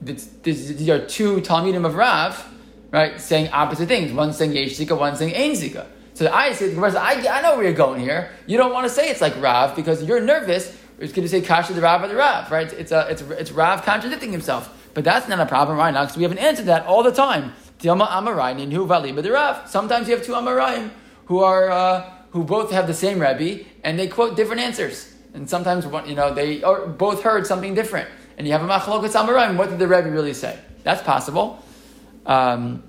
These 0.00 0.88
are 0.88 1.06
two 1.06 1.42
Talmidim 1.42 1.84
of 1.84 1.94
Rav, 1.94 2.50
right, 2.90 3.20
saying 3.20 3.50
opposite 3.52 3.88
things. 3.88 4.10
One 4.12 4.32
saying 4.32 4.52
Yesh 4.52 4.78
Zika, 4.78 4.98
one 4.98 5.16
saying 5.16 5.34
Ein 5.36 5.52
Zika. 5.52 5.86
So 6.20 6.30
I 6.30 6.52
say, 6.52 6.68
the 6.68 6.74
Gemara 6.74 6.90
says, 6.90 7.00
I, 7.00 7.38
I 7.38 7.40
know 7.40 7.56
where 7.56 7.64
you're 7.64 7.72
going 7.72 7.98
here. 7.98 8.30
You 8.46 8.58
don't 8.58 8.74
want 8.74 8.86
to 8.86 8.92
say 8.92 9.08
it's 9.08 9.22
like 9.22 9.40
Rav 9.40 9.74
because 9.74 10.04
you're 10.04 10.20
nervous. 10.20 10.76
It's 10.98 11.14
going 11.14 11.24
to 11.24 11.30
say 11.30 11.40
Kasha 11.40 11.72
the 11.72 11.80
Rav 11.80 12.02
or 12.02 12.08
the 12.08 12.14
Rav, 12.14 12.50
right? 12.50 12.70
It's, 12.74 12.92
a, 12.92 13.08
it's, 13.08 13.22
it's 13.22 13.50
Rav 13.52 13.82
contradicting 13.86 14.30
himself. 14.30 14.90
But 14.92 15.04
that's 15.04 15.28
not 15.28 15.40
a 15.40 15.46
problem 15.46 15.78
right 15.78 15.94
now 15.94 16.02
because 16.02 16.18
we 16.18 16.24
have 16.24 16.32
an 16.32 16.36
answer 16.36 16.60
to 16.60 16.66
that 16.66 16.84
all 16.84 17.02
the 17.02 17.10
time. 17.10 17.54
Sometimes 17.78 18.08
you 20.08 20.14
have 20.14 20.22
two 20.22 20.32
Amarayim 20.32 20.90
who 21.24 21.38
are. 21.38 21.70
Uh, 21.70 22.10
who 22.30 22.44
both 22.44 22.70
have 22.70 22.86
the 22.86 22.94
same 22.94 23.20
Rebbe 23.20 23.64
and 23.82 23.98
they 23.98 24.06
quote 24.06 24.36
different 24.36 24.62
answers. 24.62 25.12
And 25.34 25.48
sometimes, 25.48 25.84
you 26.06 26.14
know, 26.14 26.32
they 26.32 26.60
both 26.60 27.22
heard 27.22 27.46
something 27.46 27.74
different. 27.74 28.08
And 28.38 28.46
you 28.46 28.52
have 28.52 28.62
a 28.62 28.68
machlokas 28.68 29.14
amarayim. 29.14 29.56
What 29.56 29.70
did 29.70 29.78
the 29.78 29.88
Rebbe 29.88 30.10
really 30.10 30.34
say? 30.34 30.58
That's 30.82 31.02
possible. 31.02 31.62
Um, 32.26 32.82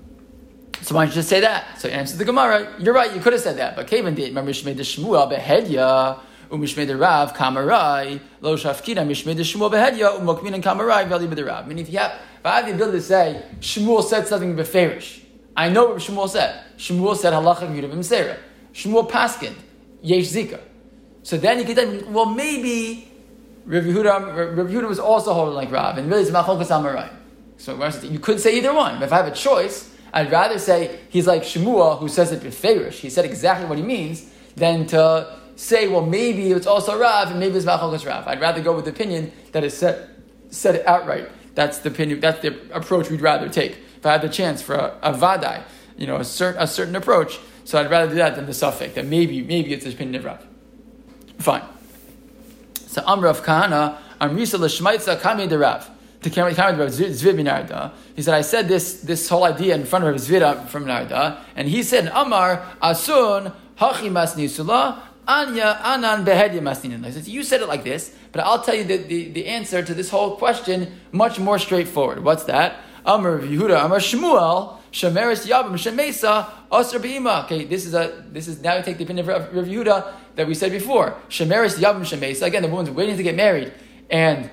so 0.82 0.94
why 0.94 1.04
don't 1.04 1.10
you 1.10 1.14
just 1.14 1.28
say 1.28 1.40
that? 1.40 1.80
So 1.80 1.88
answer 1.88 2.16
the 2.16 2.24
Gemara. 2.24 2.74
You're 2.78 2.94
right. 2.94 3.14
You 3.14 3.20
could 3.20 3.32
have 3.32 3.42
said 3.42 3.58
that, 3.58 3.76
but 3.76 3.86
Kavan 3.86 4.14
did. 4.14 4.28
Remember, 4.28 4.50
Shmei 4.50 4.76
the 4.76 4.82
Shmuel 4.82 5.32
behedya 5.32 6.20
umishmei 6.50 6.86
the 6.86 6.96
Rav 6.96 7.34
kamarai 7.34 8.20
lo 8.40 8.56
shafkina 8.56 9.06
mishmei 9.06 9.36
the 9.36 9.42
Shmuel 9.42 9.70
behedya 9.70 10.18
umokmin 10.18 10.54
and 10.54 10.62
kamarai 10.62 11.08
veli 11.08 11.26
the 11.26 11.44
Rav. 11.44 11.70
If 11.70 11.90
you 11.90 11.98
have, 11.98 12.12
if 12.38 12.46
I 12.46 12.56
have 12.56 12.66
the 12.66 12.74
ability 12.74 12.98
to 12.98 13.02
say 13.02 13.42
Shmuel 13.60 14.02
said 14.02 14.26
something 14.26 14.56
beferish, 14.56 15.22
I 15.56 15.68
know 15.68 15.86
what 15.86 15.98
Shmuel 15.98 16.28
said. 16.28 16.64
Shmuel 16.76 17.16
said 17.16 17.32
halacha 17.32 17.68
yudav 17.68 17.92
imseira. 17.92 18.38
Shmuel 18.74 19.08
Paskin, 19.10 19.54
Yesh 20.00 20.26
Zika. 20.26 20.60
So 21.22 21.36
then 21.36 21.58
you 21.58 21.64
could 21.64 21.76
then, 21.76 22.12
well, 22.12 22.26
maybe 22.26 23.08
Rav 23.66 23.84
Yehuda, 23.84 24.88
was 24.88 24.98
also 24.98 25.32
holding 25.32 25.54
like 25.54 25.70
Rav, 25.70 25.98
and 25.98 26.10
really 26.10 26.22
it's 26.22 26.30
Machlokas 26.30 26.68
Amarai. 26.68 27.10
So 27.58 27.76
you 28.02 28.18
could 28.18 28.40
say 28.40 28.56
either 28.56 28.74
one. 28.74 28.98
But 28.98 29.04
if 29.04 29.12
I 29.12 29.18
have 29.18 29.28
a 29.28 29.30
choice, 29.30 29.91
I'd 30.12 30.30
rather 30.30 30.58
say 30.58 31.00
he's 31.08 31.26
like 31.26 31.42
Shmuel, 31.42 31.98
who 31.98 32.08
says 32.08 32.32
it 32.32 32.40
beferish. 32.40 32.94
He 32.94 33.08
said 33.08 33.24
exactly 33.24 33.66
what 33.66 33.78
he 33.78 33.84
means, 33.84 34.30
than 34.56 34.86
to 34.88 35.38
say, 35.56 35.88
well, 35.88 36.04
maybe 36.04 36.50
it's 36.52 36.66
also 36.66 36.98
Rav, 36.98 37.30
and 37.30 37.40
maybe 37.40 37.56
it's 37.56 37.66
Machlokas 37.66 38.06
Rav. 38.06 38.26
I'd 38.26 38.40
rather 38.40 38.60
go 38.60 38.74
with 38.74 38.84
the 38.84 38.90
opinion 38.90 39.32
that 39.52 39.64
is 39.64 39.76
said, 39.76 40.74
it 40.74 40.86
outright. 40.86 41.30
That's 41.54 41.78
the 41.78 41.90
opinion. 41.90 42.20
That's 42.20 42.40
the 42.40 42.58
approach 42.72 43.10
we'd 43.10 43.20
rather 43.20 43.48
take. 43.48 43.78
If 43.96 44.06
I 44.06 44.12
had 44.12 44.22
the 44.22 44.28
chance 44.28 44.62
for 44.62 44.74
a, 44.74 44.98
a 45.02 45.12
vadai, 45.12 45.62
you 45.96 46.06
know, 46.06 46.16
a 46.16 46.24
certain 46.24 46.60
a 46.60 46.66
certain 46.66 46.96
approach, 46.96 47.38
so 47.64 47.78
I'd 47.78 47.90
rather 47.90 48.08
do 48.08 48.16
that 48.16 48.36
than 48.36 48.46
the 48.46 48.54
suffix, 48.54 48.94
that 48.94 49.06
maybe, 49.06 49.42
maybe 49.42 49.72
it's 49.72 49.86
a 49.86 49.90
opinion 49.90 50.16
of 50.16 50.24
Rav. 50.24 50.46
Fine. 51.38 51.62
So 52.74 53.02
Amrav 53.02 53.42
Kahana, 53.42 53.98
Amrisa 54.20 54.58
Lashmaitza 54.58 55.20
Kame 55.20 55.48
de 55.48 55.58
Rav. 55.58 55.90
To 56.22 56.30
Kame 56.30 56.54
de 56.54 56.62
Rav 56.62 56.90
Zvid 56.90 57.34
Narda. 57.36 57.92
He 58.14 58.22
said, 58.22 58.34
I 58.34 58.42
said 58.42 58.68
this, 58.68 59.00
this 59.00 59.28
whole 59.28 59.44
idea 59.44 59.74
in 59.74 59.84
front 59.84 60.04
of 60.04 60.12
Rav 60.12 60.20
Zvid 60.20 60.68
from 60.68 60.84
Narda, 60.84 61.42
and 61.56 61.68
he 61.68 61.82
said, 61.82 62.10
Amar 62.14 62.64
Asun 62.80 63.52
Hachi 63.76 64.10
Masnisula 64.10 65.00
Anya 65.26 65.80
Anan 65.84 66.24
Behedya 66.24 66.60
Masninin. 66.60 67.04
He 67.04 67.12
said, 67.12 67.26
You 67.26 67.42
said 67.42 67.60
it 67.60 67.68
like 67.68 67.84
this, 67.84 68.14
but 68.32 68.44
I'll 68.44 68.62
tell 68.62 68.74
you 68.74 68.84
the, 68.84 68.96
the, 68.98 69.30
the 69.30 69.46
answer 69.46 69.82
to 69.82 69.94
this 69.94 70.10
whole 70.10 70.36
question 70.36 70.92
much 71.12 71.38
more 71.38 71.58
straightforward. 71.58 72.24
What's 72.24 72.44
that? 72.44 72.80
Amar 73.04 73.38
Yehuda, 73.40 73.84
Amar 73.84 73.98
Shmuel, 73.98 74.78
Shemeris 74.92 75.46
Yabim 75.46 75.72
Shemesa 75.72 76.48
Asr 76.70 77.00
Beima. 77.00 77.44
Okay, 77.44 77.64
this 77.64 77.86
is 77.86 77.94
a 77.94 78.24
this 78.30 78.46
is 78.46 78.60
now 78.62 78.76
we 78.76 78.82
take 78.82 78.98
the 78.98 79.04
opinion 79.04 79.28
of 79.28 79.52
Rav 79.54 79.66
Yehuda 79.66 80.12
that 80.36 80.46
we 80.46 80.54
said 80.54 80.70
before. 80.70 81.16
Shemeris 81.28 81.78
Yabim 81.78 82.00
Shemesa. 82.00 82.42
Again, 82.42 82.62
the 82.62 82.68
woman's 82.68 82.90
waiting 82.90 83.16
to 83.16 83.22
get 83.22 83.34
married 83.34 83.72
and 84.10 84.50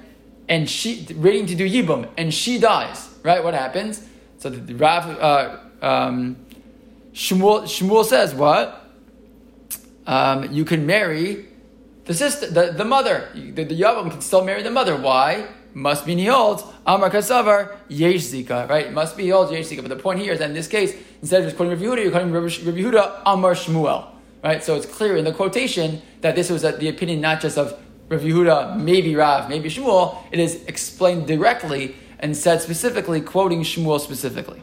and 0.50 0.70
she 0.70 1.08
waiting 1.16 1.46
to 1.46 1.56
do 1.56 1.70
Yibum 1.70 2.10
and 2.18 2.34
she 2.34 2.60
dies. 2.60 3.08
Right? 3.24 3.44
What 3.44 3.54
happens? 3.54 4.06
So 4.40 4.50
the, 4.50 4.58
the 4.58 4.76
Rav 4.76 5.06
uh, 5.06 5.86
um, 5.86 6.38
Shmuel, 7.14 7.64
Shmuel 7.64 8.04
says 8.04 8.34
what? 8.34 8.88
Um, 10.08 10.52
you 10.52 10.66
can 10.66 10.86
marry 10.86 11.46
the 12.06 12.14
sister, 12.14 12.50
the, 12.50 12.72
the 12.72 12.86
mother. 12.86 13.30
The, 13.34 13.64
the 13.64 13.76
can 13.76 14.22
still 14.22 14.44
marry 14.44 14.64
the 14.64 14.72
mother. 14.72 14.98
Why? 14.98 15.48
must 15.74 16.06
be 16.06 16.16
he 16.16 16.28
Amar 16.28 17.10
Kasavar 17.10 17.78
Yesh 17.88 18.22
Zika, 18.22 18.68
right? 18.68 18.92
Must 18.92 19.16
be 19.16 19.24
he 19.24 19.30
holds 19.30 19.52
Yesh 19.52 19.68
Zika. 19.68 19.82
But 19.82 19.90
the 19.90 19.96
point 19.96 20.20
here 20.20 20.34
is 20.34 20.40
that 20.40 20.50
in 20.50 20.56
this 20.56 20.68
case, 20.68 20.96
instead 21.22 21.42
of 21.42 21.46
just 21.48 21.58
quoting 21.58 21.74
Rabbi 21.74 21.86
Yehuda, 21.86 22.04
you're 22.04 22.12
quoting 22.12 22.32
Rabbi 22.32 22.48
Yehuda 22.48 23.22
Amar 23.26 23.54
Shmuel, 23.54 24.08
right? 24.44 24.64
So 24.64 24.76
it's 24.76 24.86
clear 24.86 25.18
in 25.18 25.26
the 25.26 25.32
quotation 25.32 26.02
that 26.22 26.36
this 26.36 26.50
was 26.50 26.64
the 26.64 26.90
opinion 26.90 27.22
not 27.22 27.42
just 27.42 27.58
of 27.58 27.80
Rabbi 28.10 28.24
Yehuda, 28.24 28.78
maybe 28.78 29.16
Rav, 29.16 29.50
maybe 29.50 29.70
Shmuel. 29.70 30.18
It 30.32 30.40
is 30.40 30.64
explained 30.66 31.28
directly 31.28 31.96
and 32.20 32.36
said 32.36 32.62
specifically, 32.62 33.22
quoting 33.22 33.62
Shmuel 33.62 34.00
specifically. 34.00 34.62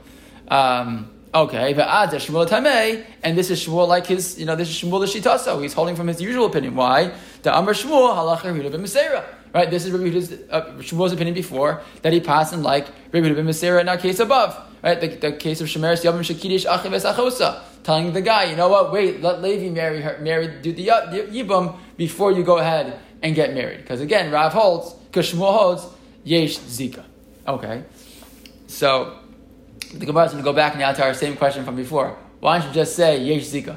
Um, 0.49 1.11
Okay, 1.35 1.75
Shmuel 1.75 2.49
Tameh, 2.49 3.05
and 3.23 3.37
this 3.37 3.51
is 3.51 3.63
Shmuel 3.63 3.87
like 3.87 4.07
his, 4.07 4.39
you 4.39 4.47
know, 4.47 4.57
this 4.57 4.71
is 4.71 4.75
Shmuel 4.77 5.01
the 5.01 5.21
Shitasa. 5.21 5.61
He's 5.61 5.75
holding 5.75 5.95
from 5.95 6.07
his 6.07 6.19
usual 6.19 6.47
opinion. 6.47 6.75
Why? 6.75 7.13
The 7.43 7.55
Amr 7.55 7.75
Shmuel 7.75 8.17
halacha 8.17 8.45
Yehuda 8.45 8.71
b'Meseira. 8.71 9.23
Right, 9.53 9.69
this 9.69 9.85
is 9.85 9.91
Rabbi 9.91 10.05
Yehuda's, 10.05 10.33
uh, 10.51 10.63
Shmuel's 10.79 11.13
opinion 11.13 11.35
before 11.35 11.83
that 12.01 12.15
he 12.15 12.21
passed 12.21 12.55
in 12.55 12.63
like 12.63 12.87
Rabbi 13.13 13.29
Yehuda 13.29 13.37
b'Meseira 13.37 13.83
in 13.83 13.89
our 13.91 13.99
case 13.99 14.19
above. 14.19 14.57
Right, 14.83 14.99
the, 14.99 15.09
the 15.09 15.33
case 15.33 15.61
of 15.61 15.67
Shemeres 15.67 16.03
Yavim 16.03 16.21
Shekidish 16.21 16.65
Achiv 16.65 17.13
Achosa, 17.13 17.61
telling 17.83 18.15
the 18.15 18.23
guy, 18.23 18.45
you 18.45 18.57
know 18.57 18.71
what? 18.71 18.91
Wait, 18.91 19.21
let 19.21 19.43
Levi 19.43 19.69
marry 19.69 20.01
her, 20.01 20.17
marry 20.23 20.47
do 20.63 20.73
the, 20.73 20.85
the 20.85 21.75
before 21.99 22.33
you 22.33 22.45
go 22.45 22.57
ahead 22.57 22.99
and 23.27 23.35
get 23.35 23.53
married. 23.53 23.79
Because 23.79 24.01
again, 24.01 24.31
Rav 24.31 24.53
holds, 24.53 24.95
because 24.95 25.33
holds 25.33 25.87
Yesh 26.23 26.59
Zika. 26.59 27.05
Okay, 27.47 27.85
so 28.69 29.19
the 29.93 30.07
Gemara 30.07 30.27
is 30.27 30.33
going 30.33 30.43
to 30.43 30.49
go 30.49 30.55
back 30.55 30.79
now 30.79 30.93
to 30.93 31.03
our 31.03 31.15
same 31.15 31.37
question 31.37 31.65
from 31.65 31.77
before. 31.77 32.17
Why 32.41 32.59
don't 32.59 32.69
you 32.69 32.75
just 32.75 32.95
say 32.95 33.21
Yesh 33.21 33.47
Zika? 33.47 33.77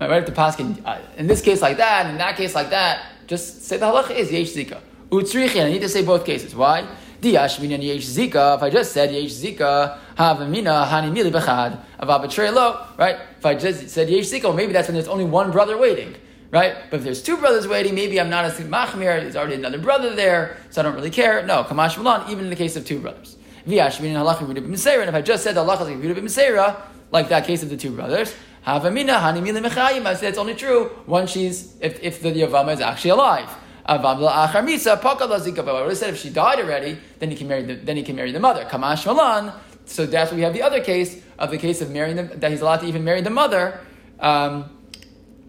Right, 0.00 0.10
right 0.10 0.22
at 0.22 0.26
the 0.26 0.32
Paskin, 0.32 0.80
uh, 0.84 0.98
in 1.16 1.26
this 1.26 1.40
case 1.40 1.60
like 1.60 1.76
that, 1.78 2.06
in 2.06 2.18
that 2.18 2.36
case 2.36 2.54
like 2.54 2.70
that, 2.70 3.06
just 3.26 3.64
say 3.64 3.76
the 3.78 3.86
halacha 3.86 4.10
is 4.10 4.30
Yesh 4.30 4.52
Zika. 4.52 4.80
Utzrichin, 5.10 5.66
I 5.66 5.70
need 5.70 5.80
to 5.80 5.88
say 5.88 6.04
both 6.04 6.24
cases. 6.24 6.54
Why? 6.54 6.86
Diashmin 7.20 7.74
and 7.74 7.82
Yesh 7.82 8.04
Zika, 8.06 8.56
if 8.56 8.62
I 8.62 8.70
just 8.70 8.92
said 8.92 9.12
Yesh 9.12 9.32
Zika, 9.32 9.98
Havamina, 10.16 10.86
Hani 10.86 11.10
Mili 11.12 11.32
Bechad, 11.32 11.80
Avabatrelo, 12.00 12.96
right? 12.98 13.16
If 13.38 13.46
I 13.46 13.54
just 13.54 13.88
said 13.88 14.08
Yesh 14.08 14.26
Zika, 14.26 14.54
maybe 14.54 14.72
that's 14.72 14.88
when 14.88 14.94
there's 14.94 15.08
only 15.08 15.24
one 15.24 15.50
brother 15.50 15.76
waiting 15.76 16.14
right? 16.54 16.76
But 16.88 16.98
if 16.98 17.04
there's 17.04 17.22
two 17.22 17.36
brothers 17.36 17.66
waiting, 17.66 17.94
maybe 17.94 18.20
I'm 18.20 18.30
not 18.30 18.44
a 18.44 18.48
machmir. 18.62 19.20
There's 19.20 19.36
already 19.36 19.56
another 19.56 19.78
brother 19.78 20.14
there, 20.14 20.56
so 20.70 20.80
I 20.80 20.84
don't 20.84 20.94
really 20.94 21.10
care. 21.10 21.44
No, 21.44 21.64
kamash 21.64 22.00
malan. 22.00 22.30
Even 22.30 22.44
in 22.44 22.50
the 22.50 22.56
case 22.56 22.76
of 22.76 22.86
two 22.86 23.00
brothers. 23.00 23.36
And 23.66 23.74
if 23.74 25.14
I 25.14 25.22
just 25.22 25.42
said 25.42 25.56
the 25.56 25.64
halacha 25.64 26.60
like 26.60 26.76
like 27.10 27.28
that 27.28 27.46
case 27.46 27.62
of 27.62 27.70
the 27.70 27.76
two 27.76 27.90
brothers, 27.90 28.34
Havamina 28.66 29.20
hani 29.20 29.42
mila 29.42 29.60
mechayim. 29.60 30.06
I 30.06 30.14
say 30.14 30.28
it's 30.28 30.38
only 30.38 30.54
true 30.54 30.90
when 31.06 31.26
she's 31.26 31.74
if, 31.80 32.02
if 32.02 32.22
the 32.22 32.32
Yavama 32.32 32.72
is 32.72 32.80
actually 32.80 33.10
alive. 33.10 33.50
Lazika. 33.86 35.64
But 35.64 35.74
I 35.74 35.84
have 35.84 35.96
said 35.98 36.10
if 36.10 36.20
she 36.20 36.30
died 36.30 36.60
already, 36.60 36.98
then 37.18 37.30
he 37.30 37.36
can 37.36 37.48
marry 37.48 37.62
the, 37.62 37.74
then 37.74 37.96
he 37.96 38.02
can 38.02 38.16
marry 38.16 38.32
the 38.32 38.40
mother. 38.40 38.64
Kamash 38.64 39.04
malan. 39.04 39.52
So 39.86 40.06
that's 40.06 40.30
why 40.30 40.36
we 40.36 40.42
have 40.42 40.54
the 40.54 40.62
other 40.62 40.82
case 40.82 41.20
of 41.38 41.50
the 41.50 41.58
case 41.58 41.82
of 41.82 41.90
marrying 41.90 42.16
the, 42.16 42.22
that 42.22 42.50
he's 42.50 42.62
allowed 42.62 42.78
to 42.78 42.86
even 42.86 43.04
marry 43.04 43.20
the 43.20 43.28
mother, 43.28 43.80
um, 44.18 44.70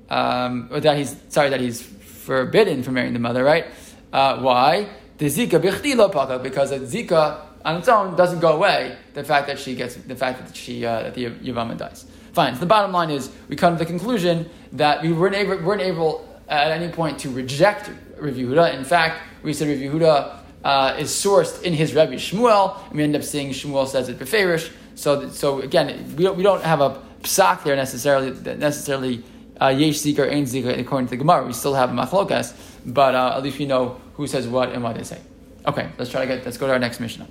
um, 0.10 0.70
or 0.72 0.80
that 0.80 0.98
he's 0.98 1.16
sorry 1.30 1.50
that 1.50 1.60
he's 1.60 1.82
forbidden 1.82 2.84
from 2.84 2.96
marrying 2.96 3.14
the 3.14 3.20
mother, 3.20 3.44
right? 3.44 3.66
Uh, 4.12 4.40
why? 4.40 4.90
The 5.18 5.28
zika 5.28 6.12
paka 6.12 6.40
because 6.40 6.72
a 6.72 6.80
zika 6.80 7.42
on 7.64 7.78
its 7.78 7.88
own 7.88 8.16
doesn't 8.16 8.40
go 8.40 8.54
away. 8.54 8.98
The 9.14 9.24
fact 9.24 9.48
that 9.48 9.60
she 9.60 9.76
gets 9.76 9.96
the 9.96 10.16
fact 10.16 10.46
that 10.46 10.56
she 10.56 10.86
uh, 10.86 11.04
that 11.04 11.14
the 11.14 11.26
Yavama 11.26 11.78
dies. 11.78 12.06
Fine. 12.34 12.56
So 12.56 12.60
the 12.60 12.66
bottom 12.66 12.92
line 12.92 13.12
is 13.12 13.32
we 13.48 13.56
come 13.56 13.74
to 13.74 13.80
the 13.80 13.86
conclusion 13.86 14.50
that 14.74 15.02
we 15.02 15.14
weren't 15.14 15.36
able, 15.36 15.58
weren't 15.58 15.82
able 15.82 16.28
at 16.50 16.72
any 16.72 16.92
point 16.92 17.18
to 17.20 17.30
reject 17.30 17.90
Rav 18.18 18.36
Yehuda. 18.36 18.76
In 18.76 18.84
fact, 18.84 19.22
we 19.42 19.54
said 19.54 19.70
Rav 19.70 19.78
Yehuda 19.78 20.40
uh, 20.64 20.96
is 21.00 21.10
sourced 21.10 21.64
in 21.64 21.74
his 21.74 21.94
Rebbe 21.96 22.16
Shmuel, 22.16 22.86
and 22.88 22.98
we 22.98 23.04
end 23.04 23.16
up 23.16 23.24
seeing 23.24 23.52
Shmuel 23.52 23.88
says 23.88 24.10
it 24.10 24.20
beferish. 24.20 24.72
So, 24.96 25.30
so 25.30 25.62
again, 25.62 26.16
we 26.18 26.24
don't, 26.24 26.38
we 26.38 26.44
don't 26.44 26.64
have 26.64 26.82
a 26.82 27.02
psak 27.22 27.64
there 27.64 27.76
necessarily 27.76 28.32
necessarily 28.58 29.24
uh, 29.62 29.68
yesh 29.68 29.96
zikr, 29.96 30.30
ain 30.32 30.46
zikr 30.46 30.78
according 30.80 31.08
to 31.08 31.12
the 31.12 31.18
Gemara. 31.18 31.46
We 31.46 31.54
still 31.54 31.74
have 31.74 31.90
machlokas, 31.90 32.54
but 32.86 33.16
uh, 33.16 33.36
at 33.38 33.44
least 33.44 33.60
we 33.60 33.66
know 33.66 34.00
who 34.16 34.28
says 34.28 34.48
what 34.48 34.70
and 34.70 34.84
what 34.84 34.96
they 34.96 35.04
say. 35.04 35.20
Okay, 35.66 35.90
let's 35.98 36.12
try 36.12 36.22
to 36.22 36.28
get. 36.28 36.46
Let's 36.46 36.58
go 36.58 36.68
to 36.68 36.74
our 36.74 36.80
next 36.80 37.00
Mishnah. 37.00 37.28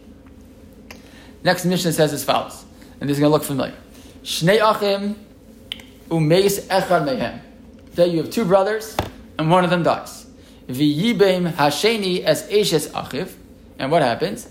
Next 1.42 1.64
Mishnah 1.64 1.92
says 1.92 2.12
as 2.12 2.24
follows, 2.24 2.64
and 3.00 3.08
this 3.08 3.16
is 3.16 3.20
going 3.20 3.30
to 3.30 3.34
look 3.34 3.44
familiar. 3.44 3.76
Shnei 4.22 4.58
achim 4.60 5.16
umeis 6.08 6.60
echad 6.68 7.06
mehem. 7.06 7.40
Okay, 7.92 8.08
you 8.08 8.18
have 8.22 8.30
two 8.30 8.44
brothers, 8.44 8.96
and 9.38 9.50
one 9.50 9.64
of 9.64 9.70
them 9.70 9.82
dies. 9.82 10.26
V'yibem 10.68 11.52
hasheni 11.52 12.24
as 12.24 12.48
eshes 12.48 12.88
achiv. 12.90 13.34
And 13.78 13.90
what 13.90 14.02
happens? 14.02 14.48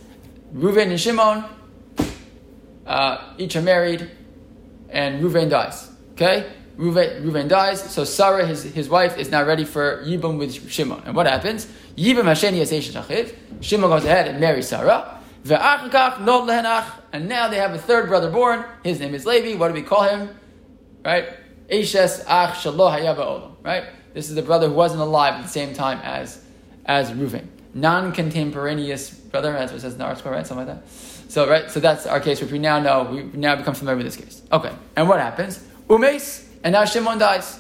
Reuven 0.53 0.91
and 0.91 0.99
Shimon 0.99 1.45
uh, 2.85 3.33
each 3.37 3.55
are 3.55 3.61
married, 3.61 4.09
and 4.89 5.23
Reuven 5.23 5.49
dies. 5.49 5.89
Okay? 6.11 6.51
Reuven, 6.77 7.23
Reuven 7.23 7.47
dies, 7.47 7.81
so 7.81 8.03
Sarah, 8.03 8.45
his, 8.45 8.63
his 8.63 8.89
wife, 8.89 9.17
is 9.17 9.29
now 9.29 9.43
ready 9.43 9.63
for 9.63 10.03
Yibam 10.03 10.39
with 10.39 10.71
Shimon. 10.71 11.03
And 11.05 11.15
what 11.15 11.27
happens? 11.27 11.67
Yibam 11.95 12.23
Hasheni 12.23 12.61
Achiv. 12.61 13.35
Shimon 13.61 13.89
goes 13.89 14.05
ahead 14.05 14.27
and 14.27 14.39
marries 14.39 14.67
Sarah. 14.69 15.19
And 15.45 17.29
now 17.29 17.47
they 17.49 17.57
have 17.57 17.73
a 17.73 17.77
third 17.77 18.07
brother 18.07 18.31
born. 18.31 18.65
His 18.83 18.99
name 18.99 19.13
is 19.13 19.25
Levi. 19.25 19.57
What 19.57 19.67
do 19.67 19.73
we 19.73 19.83
call 19.83 20.03
him? 20.03 20.29
Right? 21.03 21.27
Eshes 21.69 22.23
Ach 22.27 22.55
Shaloh 22.55 23.51
Right? 23.61 23.83
This 24.13 24.29
is 24.29 24.35
the 24.35 24.41
brother 24.41 24.69
who 24.69 24.73
wasn't 24.73 25.01
alive 25.01 25.35
at 25.35 25.43
the 25.43 25.49
same 25.49 25.73
time 25.73 25.99
as, 26.03 26.43
as 26.85 27.11
Reuven. 27.11 27.47
Non-contemporaneous 27.73 29.09
brother, 29.09 29.53
what 29.53 29.63
it 29.63 29.69
says 29.79 29.93
in 29.93 29.99
the 29.99 30.05
article, 30.05 30.31
right? 30.31 30.45
Something 30.45 30.67
like 30.67 30.75
that. 30.77 30.89
So, 31.31 31.49
right? 31.49 31.69
So 31.69 31.79
that's 31.79 32.05
our 32.05 32.19
case, 32.19 32.39
which 32.41 32.51
we 32.51 32.59
now 32.59 32.79
know. 32.79 33.03
We 33.11 33.23
now 33.37 33.55
become 33.55 33.73
familiar 33.73 33.97
with 33.97 34.05
this 34.05 34.15
case. 34.15 34.43
Okay. 34.51 34.71
And 34.95 35.09
what 35.09 35.19
happens? 35.19 35.59
Umes, 35.87 36.42
and 36.63 36.73
now 36.73 36.85
Shimon 36.85 37.17
dies. 37.17 37.59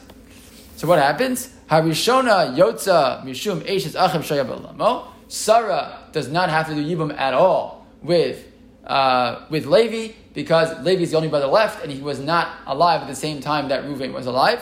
So 0.77 0.87
what 0.87 0.99
happens? 0.99 1.49
Harishona 1.69 2.55
Yotza 2.55 3.23
Mishum 3.23 3.61
Eshes 3.61 3.95
Achim 3.95 4.21
Shayab 4.21 5.07
Sarah 5.27 5.99
does 6.11 6.29
not 6.29 6.49
have 6.49 6.67
to 6.67 6.75
do 6.75 6.83
Yibum 6.83 7.17
at 7.17 7.33
all 7.33 7.87
with 8.01 8.45
uh, 8.85 9.45
with 9.49 9.65
Levi 9.65 10.13
because 10.33 10.77
Levi 10.83 11.03
is 11.03 11.11
the 11.11 11.17
only 11.17 11.29
brother 11.29 11.47
left 11.47 11.83
and 11.83 11.91
he 11.91 12.01
was 12.01 12.19
not 12.19 12.57
alive 12.65 13.01
at 13.01 13.07
the 13.07 13.15
same 13.15 13.39
time 13.39 13.69
that 13.69 13.83
Reuven 13.83 14.13
was 14.13 14.25
alive. 14.25 14.61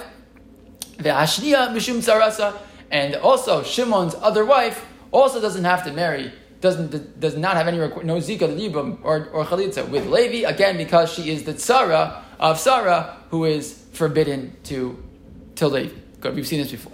The 0.98 1.10
Hashniya 1.10 1.69
Mishum 1.69 1.98
Sarasa 1.98 2.57
and 2.91 3.15
also 3.15 3.63
Shimon's 3.63 4.15
other 4.15 4.45
wife 4.45 4.86
also 5.12 5.41
doesn't 5.41 5.63
have 5.63 5.83
to 5.86 5.91
marry 5.93 6.31
doesn't 6.62 7.19
does 7.19 7.36
not 7.36 7.57
have 7.57 7.67
any 7.67 7.77
no 7.77 8.17
zika 8.17 8.55
libum 8.55 9.00
or 9.03 9.29
or 9.33 9.43
chalitza 9.45 9.88
with 9.89 10.05
Levi 10.07 10.48
again 10.48 10.77
because 10.77 11.12
she 11.12 11.31
is 11.31 11.43
the 11.43 11.53
tzara 11.53 12.21
of 12.41 12.60
Sarah 12.60 13.17
who 13.29 13.45
is 13.45 13.86
forbidden 13.93 14.55
to 14.65 15.01
till 15.55 15.69
Levi. 15.69 15.93
Good, 16.19 16.36
we've 16.36 16.48
seen 16.48 16.60
this 16.60 16.71
before. 16.71 16.93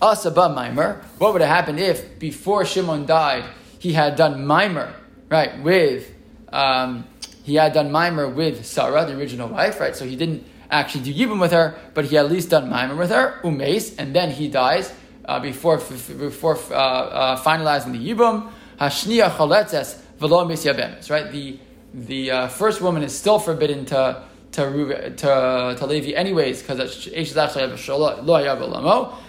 Asaba 0.00 0.54
Maimer. 0.54 1.02
What 1.18 1.32
would 1.32 1.42
have 1.42 1.50
happened 1.50 1.78
if 1.78 2.18
before 2.18 2.64
Shimon 2.64 3.06
died 3.06 3.44
he 3.78 3.92
had 3.92 4.16
done 4.16 4.46
Maimer 4.46 4.92
right 5.28 5.62
with 5.62 6.10
um, 6.52 7.06
he 7.42 7.56
had 7.56 7.72
done 7.74 7.90
Maimer 7.90 8.34
with 8.34 8.64
Sarah 8.64 9.04
the 9.04 9.16
original 9.16 9.48
wife 9.48 9.78
right 9.78 9.94
so 9.94 10.06
he 10.06 10.16
didn't 10.16 10.44
actually 10.70 11.04
do 11.04 11.14
Yibum 11.14 11.40
with 11.40 11.52
her 11.52 11.76
but 11.92 12.06
he 12.06 12.16
at 12.16 12.30
least 12.30 12.50
done 12.50 12.70
Maimer 12.70 12.96
with 12.96 13.10
her 13.10 13.40
Umes 13.44 13.94
and 13.98 14.16
then 14.16 14.30
he 14.30 14.48
dies 14.48 14.92
uh, 15.26 15.40
before 15.40 15.78
before 15.78 16.58
uh, 16.70 16.74
uh, 16.74 17.42
finalizing 17.42 17.92
the 17.92 18.14
Yibum. 18.14 18.50
Hashniya 18.80 19.30
chaletzes 19.30 19.98
v'lo 20.18 20.46
misyabemes. 20.46 21.10
Right, 21.10 21.30
the 21.30 21.58
the 21.92 22.30
uh, 22.30 22.48
first 22.48 22.80
woman 22.80 23.02
is 23.02 23.16
still 23.16 23.38
forbidden 23.38 23.84
to 23.86 24.22
to 24.54 25.10
to, 25.10 25.76
to 25.78 25.86
Levi 25.86 26.12
anyways 26.12 26.62
because 26.62 27.08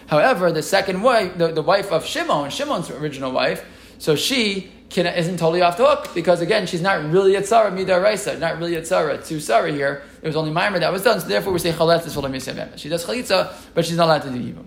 However, 0.08 0.52
the 0.52 0.64
second 0.64 1.02
wife, 1.02 1.38
the, 1.38 1.52
the 1.52 1.62
wife 1.62 1.92
of 1.92 2.06
Shimon, 2.06 2.50
Shimon's 2.50 2.90
original 2.92 3.32
wife, 3.32 3.66
so 3.98 4.16
she 4.16 4.72
can, 4.90 5.08
isn't 5.08 5.38
totally 5.38 5.62
off 5.62 5.78
the 5.78 5.86
hook 5.88 6.14
because 6.14 6.42
again, 6.42 6.68
she's 6.68 6.82
not 6.82 7.04
really 7.12 7.42
Sarah 7.44 7.72
midaraisa, 7.72 8.40
not 8.40 8.58
really 8.58 8.76
at 8.76 8.88
Sarah 8.88 9.18
to 9.22 9.40
Sarah 9.40 9.72
here. 9.72 10.04
It 10.22 10.28
was 10.28 10.36
only 10.36 10.52
Maimer 10.52 10.80
that 10.80 10.92
was 10.92 11.04
done, 11.04 11.20
so 11.20 11.28
therefore 11.28 11.54
we 11.54 11.60
say 11.60 11.72
chaletzes 11.72 12.16
v'lo 12.16 12.30
misyabemes. 12.30 12.78
She 12.78 12.90
does 12.90 13.06
chalitza, 13.06 13.54
but 13.74 13.86
she's 13.86 13.98
not 13.98 14.06
allowed 14.06 14.22
to 14.24 14.30
do 14.30 14.38
yibum, 14.38 14.66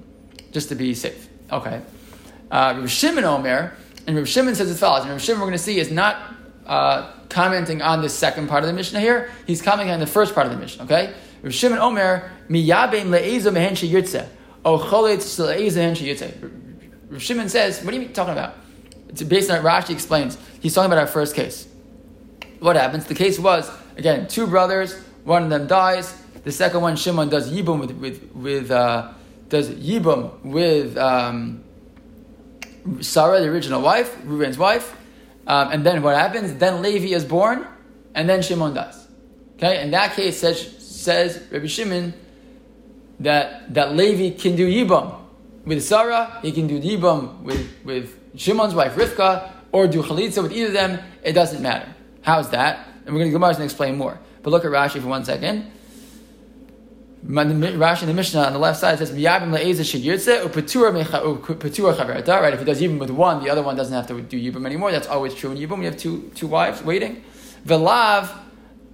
just 0.53 0.69
to 0.71 0.75
be 0.75 0.93
safe. 0.95 1.29
Okay. 1.51 1.83
Uh, 2.51 2.87
Shimon 2.87 3.25
Omer. 3.25 3.75
And 4.07 4.17
Rav 4.17 4.27
Shimon 4.27 4.55
says 4.55 4.71
as 4.71 4.81
follows. 4.81 5.03
And 5.03 5.11
Rav 5.11 5.21
Shimon 5.21 5.41
we're 5.41 5.49
going 5.49 5.59
to 5.59 5.63
see 5.63 5.79
is 5.79 5.91
not 5.91 6.17
uh, 6.69 7.11
commenting 7.29 7.83
on 7.83 8.03
the 8.03 8.09
second 8.09 8.49
part 8.49 8.63
of 8.63 8.69
the 8.69 8.73
Mishnah 8.73 9.01
here. 9.01 9.31
He's 9.47 9.63
commenting 9.63 9.93
on 9.93 10.01
the 10.01 10.07
first 10.07 10.35
part 10.35 10.47
of 10.47 10.53
the 10.53 10.59
Mishnah. 10.59 10.85
Okay. 10.85 11.15
Rav 11.43 11.55
Shimon 11.55 11.79
Omer 11.79 12.31
miyabein 12.49 13.07
le'ezo 13.07 13.53
mehen 13.53 13.75
sheyirtze 13.75 14.27
o 14.65 14.79
le'ezo 14.79 15.77
mehen 15.77 15.95
sheyirtze. 15.95 17.11
Rav 17.11 17.23
Shimon 17.23 17.49
says, 17.49 17.83
what 17.83 17.95
are 17.95 17.99
you 17.99 18.09
talking 18.09 18.33
about? 18.33 18.55
It's 19.09 19.23
based 19.23 19.51
on 19.51 19.63
Rashi 19.63 19.91
explains. 19.91 20.37
He's 20.61 20.75
talking 20.75 20.91
about 20.93 20.99
our 20.99 21.07
first 21.07 21.35
case. 21.35 21.67
What 22.59 22.77
happens? 22.77 23.07
The 23.07 23.15
case 23.15 23.39
was 23.39 23.71
again 23.97 24.29
two 24.29 24.47
brothers. 24.47 24.99
One 25.25 25.45
of 25.45 25.51
them 25.51 25.67
dies. 25.67 26.13
The 26.45 26.53
second 26.53 26.81
one, 26.83 26.97
Shimon, 26.97 27.29
does 27.29 27.51
yibum 27.51 27.81
with 27.81 27.93
with 27.93 28.33
with 28.35 28.71
uh, 28.71 29.13
does 29.49 29.71
yibum 29.71 30.43
with. 30.43 30.97
Um, 30.99 31.65
Sarah, 33.01 33.41
the 33.41 33.49
original 33.49 33.83
wife, 33.83 34.17
Reuben's 34.25 34.57
wife, 34.57 34.97
um, 35.49 35.73
and 35.73 35.85
then 35.85 36.03
what 36.03 36.15
happens? 36.15 36.55
Then 36.55 36.83
Levi 36.83 37.15
is 37.15 37.25
born, 37.25 37.67
and 38.15 38.29
then 38.29 38.43
Shimon 38.43 38.75
dies. 38.75 39.09
Okay, 39.57 39.83
in 39.83 39.91
that 39.91 40.15
case, 40.15 40.39
says 40.39 40.77
says 40.79 41.43
Rabbi 41.51 41.67
Shimon 41.67 42.13
that 43.21 43.75
that 43.75 43.97
Levi 43.97 44.39
can 44.39 44.55
do 44.55 44.69
yibam 44.69 45.19
with 45.65 45.83
Sarah, 45.83 46.39
he 46.43 46.53
can 46.53 46.67
do 46.67 46.81
yibam 46.81 47.43
with 47.43 47.67
with 47.83 48.15
Shimon's 48.37 48.75
wife 48.75 48.95
Rivka, 48.95 49.51
or 49.73 49.89
do 49.89 50.03
chalitza 50.03 50.43
with 50.43 50.53
either 50.53 50.69
of 50.69 50.73
them. 50.75 51.01
It 51.23 51.33
doesn't 51.33 51.63
matter. 51.63 51.95
How's 52.23 52.51
that? 52.51 52.87
And 53.05 53.15
we're 53.15 53.21
going 53.21 53.33
to 53.33 53.39
go 53.39 53.41
back 53.41 53.55
and 53.55 53.65
explain 53.65 53.97
more. 53.97 54.19
But 54.43 54.51
look 54.51 54.65
at 54.65 54.71
Rashi 54.71 55.01
for 55.01 55.09
one 55.09 55.25
second. 55.25 55.73
Rashi 57.27 58.03
in 58.03 58.09
the 58.09 58.15
Mishnah 58.15 58.43
on 58.43 58.53
the 58.53 58.59
left 58.59 58.79
side 58.79 58.99
says 58.99 59.11
Miyabim 59.11 59.51
le'eza 59.57 59.81
sheyirtze 59.81 60.43
upetura 60.45 60.93
chaverata. 61.05 62.41
Right, 62.41 62.55
if 62.55 62.61
he 62.61 62.65
does 62.65 62.81
yibum 62.81 62.99
with 62.99 63.11
one, 63.11 63.43
the 63.43 63.51
other 63.51 63.63
one 63.63 63.77
doesn't 63.77 63.93
have 63.93 64.07
to 64.07 64.21
do 64.21 64.41
yibum 64.41 64.65
anymore. 64.67 64.93
That's 64.93 65.09
always 65.09 65.35
true 65.35 65.51
in 65.51 65.59
yibum. 65.59 65.79
You 65.79 65.87
have 65.87 65.97
two 65.97 66.31
two 66.35 66.47
wives 66.47 66.83
waiting. 66.83 67.25
Velav 67.67 68.31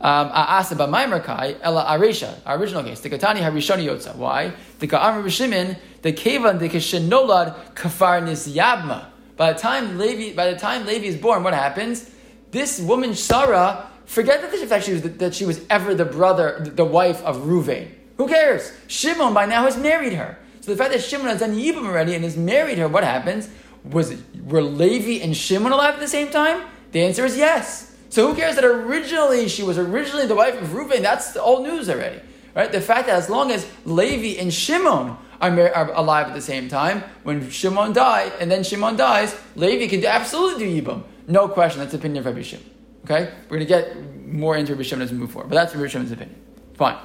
um, 0.00 0.30
aasa 0.30 0.74
b'maimer 0.74 1.22
kai 1.22 1.56
ela 1.62 1.84
arisha. 1.84 2.40
Our 2.46 2.58
original 2.58 2.82
case, 2.82 3.00
the 3.00 3.10
katani 3.10 3.40
harishoni 3.40 3.84
yotza. 3.84 4.16
Why? 4.16 4.52
The 4.78 4.86
ka'am 4.86 5.22
Rishimin 5.22 5.76
the 6.00 6.12
kevan 6.12 6.58
the 6.58 6.68
kishenolad 6.68 7.74
kafar 7.74 8.22
yabma. 8.22 9.06
By 9.36 9.52
the 9.52 9.58
time 9.58 9.98
Levi, 9.98 10.34
by 10.34 10.50
the 10.50 10.58
time 10.58 10.86
Levi 10.86 11.06
is 11.06 11.16
born, 11.16 11.42
what 11.42 11.54
happens? 11.54 12.10
This 12.52 12.80
woman 12.80 13.14
Sarah, 13.14 13.90
forget 14.06 14.40
that 14.42 14.50
the 14.52 14.66
fact 14.66 14.84
she 14.84 14.92
was 14.92 15.02
that 15.02 15.34
she 15.34 15.44
was 15.44 15.60
ever 15.68 15.94
the 15.94 16.04
brother, 16.04 16.60
the 16.60 16.84
wife 16.84 17.22
of 17.22 17.38
Ruvain. 17.38 17.88
Who 18.16 18.28
cares? 18.28 18.72
Shimon 18.86 19.34
by 19.34 19.46
now 19.46 19.64
has 19.64 19.76
married 19.76 20.12
her. 20.12 20.38
So 20.60 20.70
the 20.70 20.76
fact 20.76 20.92
that 20.92 21.02
Shimon 21.02 21.26
has 21.26 21.40
done 21.40 21.54
Yibam 21.54 21.84
already 21.86 22.14
and 22.14 22.24
has 22.24 22.36
married 22.36 22.78
her, 22.78 22.88
what 22.88 23.04
happens? 23.04 23.48
Was 23.84 24.10
it, 24.10 24.20
were 24.44 24.62
Levi 24.62 25.22
and 25.22 25.36
Shimon 25.36 25.72
alive 25.72 25.94
at 25.94 26.00
the 26.00 26.08
same 26.08 26.30
time? 26.30 26.66
The 26.92 27.02
answer 27.02 27.24
is 27.24 27.36
yes. 27.36 27.94
So 28.08 28.28
who 28.28 28.36
cares 28.36 28.54
that 28.54 28.64
originally 28.64 29.48
she 29.48 29.62
was 29.62 29.76
originally 29.76 30.26
the 30.26 30.34
wife 30.34 30.60
of 30.60 30.72
Reuben? 30.72 31.02
That's 31.02 31.36
old 31.36 31.66
news 31.66 31.90
already, 31.90 32.20
right? 32.54 32.70
The 32.70 32.80
fact 32.80 33.08
that 33.08 33.16
as 33.16 33.28
long 33.28 33.50
as 33.50 33.68
Levi 33.84 34.40
and 34.40 34.54
Shimon 34.54 35.18
are, 35.40 35.50
mar- 35.50 35.74
are 35.74 35.92
alive 35.92 36.28
at 36.28 36.34
the 36.34 36.40
same 36.40 36.68
time, 36.68 37.02
when 37.24 37.50
Shimon 37.50 37.92
died 37.92 38.32
and 38.40 38.50
then 38.50 38.62
Shimon 38.62 38.96
dies, 38.96 39.36
Levi 39.56 39.88
can 39.88 40.00
do, 40.00 40.06
absolutely 40.06 40.64
do 40.64 40.82
Yibam. 40.82 41.02
No 41.26 41.48
question. 41.48 41.80
That's 41.80 41.92
the 41.92 41.98
opinion 41.98 42.20
of 42.20 42.26
Rabbi 42.26 42.42
Shimon. 42.42 42.70
Okay, 43.04 43.34
we're 43.50 43.58
to 43.58 43.66
get 43.66 43.96
more 44.24 44.56
into 44.56 44.72
Rabbi 44.72 44.84
Shimon 44.84 45.02
as 45.02 45.12
we 45.12 45.18
move 45.18 45.32
forward, 45.32 45.50
but 45.50 45.56
that's 45.56 45.74
Rabbi 45.74 45.88
Shimon's 45.88 46.12
opinion. 46.12 46.40
Fine. 46.74 46.96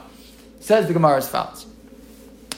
Says 0.59 0.87
the 0.87 0.93
Gemara 0.93 1.17
as 1.17 1.29
follows. 1.29 1.65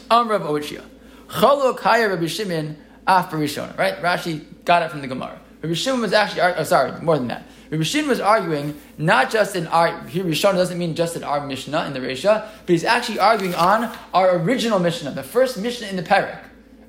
Amrav 0.10 0.42
Ochia. 0.42 0.84
Chaluk 1.28 1.80
haya 1.80 2.10
Rabbi 2.10 2.28
Shimon 2.28 2.78
af. 3.08 3.32
Right? 3.34 4.02
Rashi 4.02 4.44
got 4.66 4.84
it 4.84 4.92
from 4.92 5.02
the 5.02 5.08
Gemara. 5.08 5.40
Rabbi 5.62 5.76
Shimon 5.76 6.02
was 6.02 6.14
actually, 6.14 6.42
oh, 6.42 6.64
sorry, 6.64 7.00
more 7.02 7.18
than 7.18 7.28
that. 7.28 7.46
Rabbi 7.70 7.84
Shimon 7.84 8.10
was 8.10 8.20
arguing 8.20 8.80
not 8.98 9.32
just 9.32 9.56
in 9.56 9.68
our, 9.68 10.02
here 10.08 10.26
Rishon 10.26 10.54
doesn't 10.54 10.78
mean 10.78 10.96
just 10.96 11.16
in 11.16 11.24
our 11.24 11.46
Mishnah, 11.46 11.86
in 11.86 11.94
the 11.94 12.00
Resha, 12.00 12.48
but 12.66 12.70
he's 12.70 12.84
actually 12.84 13.20
arguing 13.20 13.56
on 13.56 13.96
our 14.14 14.38
original 14.38 14.80
Mishnah, 14.80 15.12
the 15.12 15.24
first 15.24 15.58
Mishnah 15.58 15.88
in 15.88 15.96
the 15.96 16.04
Perek. 16.04 16.40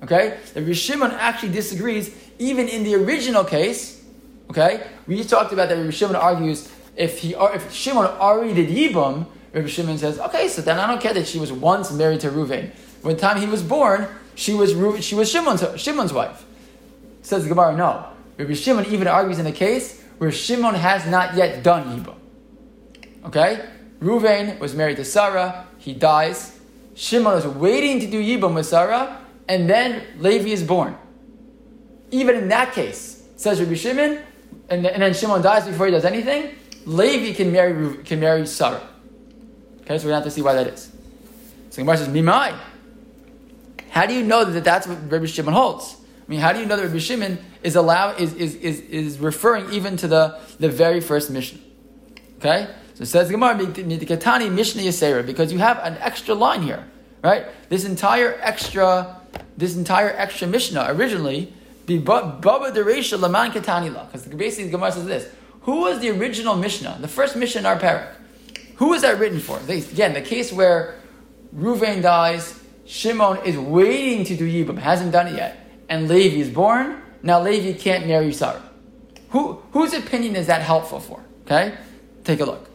Okay? 0.03 0.39
The 0.55 0.61
Rabbi 0.63 0.73
Shimon 0.73 1.13
actually 1.13 1.53
disagrees 1.53 2.15
even 2.39 2.67
in 2.69 2.83
the 2.83 2.95
original 2.97 3.45
case. 3.45 4.03
Okay? 4.51 4.85
We 5.07 5.23
talked 5.23 5.53
about 5.53 5.69
that 5.69 5.77
Rabbi 5.77 5.91
Shimon 5.91 6.17
argues 6.17 6.71
if 6.97 7.19
he 7.21 7.35
if 7.39 7.73
Shimon 7.73 8.07
already 8.07 8.55
did 8.55 8.69
Yibum, 8.69 9.27
Rabbi 9.53 9.67
Shimon 9.67 9.99
says, 9.99 10.19
okay, 10.19 10.49
so 10.49 10.63
then 10.63 10.79
I 10.79 10.87
don't 10.87 11.01
care 11.01 11.13
that 11.13 11.27
she 11.27 11.39
was 11.39 11.53
once 11.53 11.93
married 11.93 12.21
to 12.21 12.31
Ruvain. 12.31 12.71
When 13.03 13.17
time 13.17 13.39
he 13.39 13.47
was 13.47 13.63
born, 13.63 14.09
she 14.35 14.55
was 14.55 14.71
she 15.05 15.15
was 15.15 15.31
Shimon's, 15.31 15.63
Shimon's 15.81 16.13
wife. 16.13 16.45
Says 17.23 17.43
the 17.43 17.49
Gemara, 17.49 17.77
no. 17.77 18.07
Rabbi 18.39 18.55
Shimon 18.55 18.87
even 18.87 19.07
argues 19.07 19.39
in 19.39 19.47
a 19.47 19.53
case 19.53 20.03
where 20.19 20.33
Shimon 20.33 20.75
has 20.75 21.07
not 21.07 21.35
yet 21.35 21.63
done 21.63 21.99
Yibum. 21.99 22.17
Okay? 23.27 23.69
Ruvain 24.01 24.59
was 24.59 24.75
married 24.75 24.97
to 24.97 25.05
Sarah, 25.05 25.67
he 25.79 25.93
dies. 25.93 26.59
Shimon 26.95 27.39
is 27.39 27.47
waiting 27.47 28.01
to 28.01 28.07
do 28.07 28.23
Yibum 28.23 28.55
with 28.55 28.67
Sarah, 28.67 29.21
and 29.49 29.69
then 29.69 30.03
Levi 30.19 30.51
is 30.51 30.63
born. 30.63 30.97
Even 32.11 32.37
in 32.37 32.49
that 32.49 32.73
case, 32.73 33.23
says 33.37 33.61
Rabbi 33.61 33.75
Shimon, 33.75 34.21
and, 34.69 34.87
and 34.87 35.03
then 35.03 35.15
Shimon 35.15 35.43
dies 35.43 35.67
before 35.67 35.87
he 35.87 35.93
does 35.93 36.05
anything, 36.05 36.55
Levi 36.87 37.35
can 37.35 37.53
marry, 37.53 37.97
can 38.05 38.21
marry 38.21 38.47
Sarah. 38.47 38.89
Okay, 39.93 40.01
so 40.01 40.07
we 40.07 40.15
have 40.15 40.25
to 40.25 40.31
see 40.31 40.41
why 40.41 40.55
that 40.55 40.67
is. 40.69 40.91
So 41.69 41.83
Gemara 41.83 41.99
says, 41.99 42.09
Mimai. 42.09 42.59
How 43.91 44.07
do 44.07 44.15
you 44.15 44.23
know 44.23 44.43
that 44.43 44.65
that's 44.65 44.87
what 44.87 45.11
Rabbi 45.11 45.27
Shimon 45.27 45.53
holds? 45.53 45.97
I 46.27 46.31
mean, 46.31 46.41
how 46.41 46.55
do 46.55 46.61
you 46.61 46.67
know 46.67 46.77
that 46.77 46.85
Rabbi 46.85 46.99
Shimon 46.99 47.39
is 47.63 47.77
allow 47.77 48.15
is, 48.15 48.33
is, 48.35 48.55
is, 48.55 48.81
is 48.81 49.19
referring 49.19 49.71
even 49.71 49.99
to 49.99 50.09
the, 50.09 50.41
the 50.59 50.71
very 50.71 51.03
first 51.03 51.31
Mishnah? 51.31 51.61
Okay? 52.39 52.69
So 52.95 53.03
it 53.03 53.07
says 53.07 53.31
Gemara, 53.31 53.55
Katani 53.57 54.51
Mishnah 54.51 54.81
Yasera, 54.81 55.27
because 55.27 55.53
you 55.53 55.59
have 55.59 55.79
an 55.83 55.99
extra 56.01 56.35
line 56.35 56.63
here, 56.63 56.89
right? 57.23 57.45
This 57.69 57.85
entire 57.85 58.39
extra, 58.41 59.21
this 59.59 59.77
entire 59.77 60.09
extra 60.17 60.49
Mishnah 60.49 60.87
originally, 60.89 61.53
Baba 61.87 62.73
Deresha 62.73 63.21
Laman 63.21 63.51
Katani 63.51 63.93
La, 63.93 64.07
because 64.07 64.25
basically 64.25 64.71
Gemara 64.71 64.93
says 64.93 65.05
this. 65.05 65.29
Who 65.63 65.83
was 65.83 66.01
the 66.01 66.09
original 66.19 66.57
Mishnah, 66.57 66.97
the 67.03 67.09
first 67.09 67.37
Mishnah 67.37 67.61
in 67.61 67.67
our 67.67 67.79
parak? 67.79 68.15
Who 68.77 68.89
was 68.89 69.03
that 69.03 69.19
written 69.19 69.39
for? 69.41 69.59
Again, 69.69 70.15
the 70.15 70.23
case 70.23 70.53
where 70.53 70.99
Ruvain 71.55 72.03
dies, 72.03 72.59
Shimon 72.87 73.45
is 73.45 73.57
waiting 73.57 74.25
to 74.25 74.37
do 74.37 74.47
Yibam, 74.47 74.79
hasn't 74.79 75.13
done 75.13 75.29
it 75.29 75.37
yet, 75.37 75.67
and 75.89 76.09
Levi 76.09 76.41
is 76.41 76.51
born. 76.51 77.01
Now 77.23 77.43
Levi 77.43 77.79
can't 77.79 78.07
marry 78.07 78.33
Sarah. 78.33 78.63
Who, 79.31 79.63
whose 79.73 79.95
opinion 79.95 80.37
is 80.37 80.47
that 80.49 80.63
helpful 80.63 81.01
for? 81.01 81.23
Okay? 81.47 81.75
Take 82.25 82.41
a 82.41 82.45
look. 82.45 82.69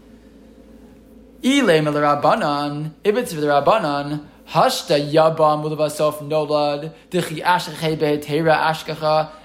Ile 1.44 1.82
Rabbanan, 1.82 2.94
if 3.04 3.16
it's 3.16 3.32
the 3.32 3.46
Rabbanan, 3.46 4.26
Hashta 4.50 5.12
Yabam 5.12 5.64
Nolad. 6.28 6.94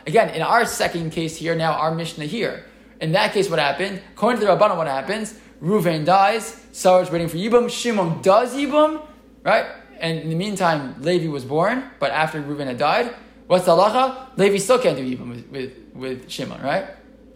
Again, 0.06 0.28
in 0.30 0.42
our 0.42 0.64
second 0.64 1.10
case 1.10 1.36
here, 1.36 1.54
now 1.54 1.72
our 1.72 1.94
Mishnah 1.94 2.24
here. 2.24 2.64
In 3.00 3.12
that 3.12 3.32
case, 3.32 3.50
what 3.50 3.58
happened? 3.58 4.00
According 4.14 4.40
to 4.40 4.46
the 4.46 4.52
Rabbanan, 4.52 4.76
what 4.76 4.86
happens? 4.86 5.34
Ruvain 5.62 6.04
dies, 6.04 6.60
Sarah 6.72 7.02
is 7.02 7.10
waiting 7.10 7.28
for 7.28 7.36
Yibam, 7.36 7.70
Shimon 7.70 8.20
does 8.20 8.54
Yibam, 8.54 9.00
right? 9.44 9.66
And 10.00 10.18
in 10.18 10.28
the 10.30 10.34
meantime, 10.34 10.96
Levi 11.00 11.28
was 11.28 11.44
born, 11.44 11.84
but 12.00 12.10
after 12.10 12.42
Reuven 12.42 12.66
had 12.66 12.78
died, 12.78 13.14
what's 13.46 13.66
the 13.66 13.72
halacha? 13.72 14.36
Levi 14.36 14.56
still 14.56 14.80
can't 14.80 14.96
do 14.96 15.04
Yibam 15.04 15.28
with, 15.28 15.48
with, 15.50 15.72
with 15.94 16.30
Shimon, 16.30 16.60
right? 16.62 16.86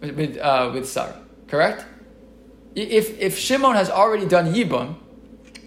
With, 0.01 0.17
with, 0.17 0.39
uh, 0.39 0.71
with 0.75 0.89
Sarah, 0.89 1.21
correct? 1.47 1.87
If, 2.75 3.19
if 3.21 3.39
Shimon 3.39 3.77
has 3.77 3.89
already 3.89 4.27
done 4.27 4.53
Yibam, 4.53 4.97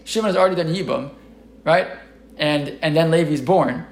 Shimon 0.03 0.27
has 0.27 0.35
already 0.35 0.55
done 0.55 0.73
Yibam, 0.73 1.11
right? 1.63 1.87
And, 2.37 2.77
and 2.81 2.95
then 2.95 3.09
Levi 3.09 3.31
is 3.31 3.41
born. 3.41 3.85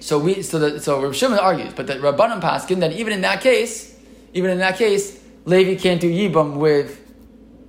So 0.00 0.18
we 0.18 0.42
so 0.42 0.58
the, 0.58 0.80
so 0.80 1.02
Rav 1.02 1.14
Shimon 1.14 1.38
argues, 1.38 1.74
but 1.74 1.86
the 1.86 1.94
Rabbanan 1.94 2.40
Paskin 2.40 2.80
that 2.80 2.92
even 2.92 3.12
in 3.12 3.20
that 3.22 3.40
case, 3.40 3.98
even 4.32 4.50
in 4.50 4.58
that 4.58 4.76
case, 4.76 5.20
Levi 5.44 5.80
can't 5.80 6.00
do 6.00 6.10
Yibam 6.10 6.56
with 6.56 7.07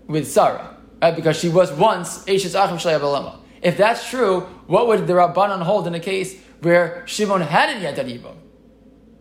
with 0.09 0.29
Sarah, 0.29 0.75
right? 1.01 1.15
Because 1.15 1.39
she 1.39 1.47
was 1.47 1.71
once 1.71 2.25
Eishes 2.25 2.61
Achim 2.61 2.77
Shalei 2.77 3.39
if 3.61 3.77
that's 3.77 4.09
true, 4.09 4.41
what 4.67 4.87
would 4.87 5.07
the 5.07 5.13
Rabbanan 5.13 5.61
hold 5.61 5.87
in 5.87 5.95
a 5.95 5.99
case 5.99 6.39
where 6.61 7.03
Shimon 7.05 7.41
hadn't 7.41 7.81
yet 7.81 7.95
done 7.95 8.07
Yibam? 8.07 8.35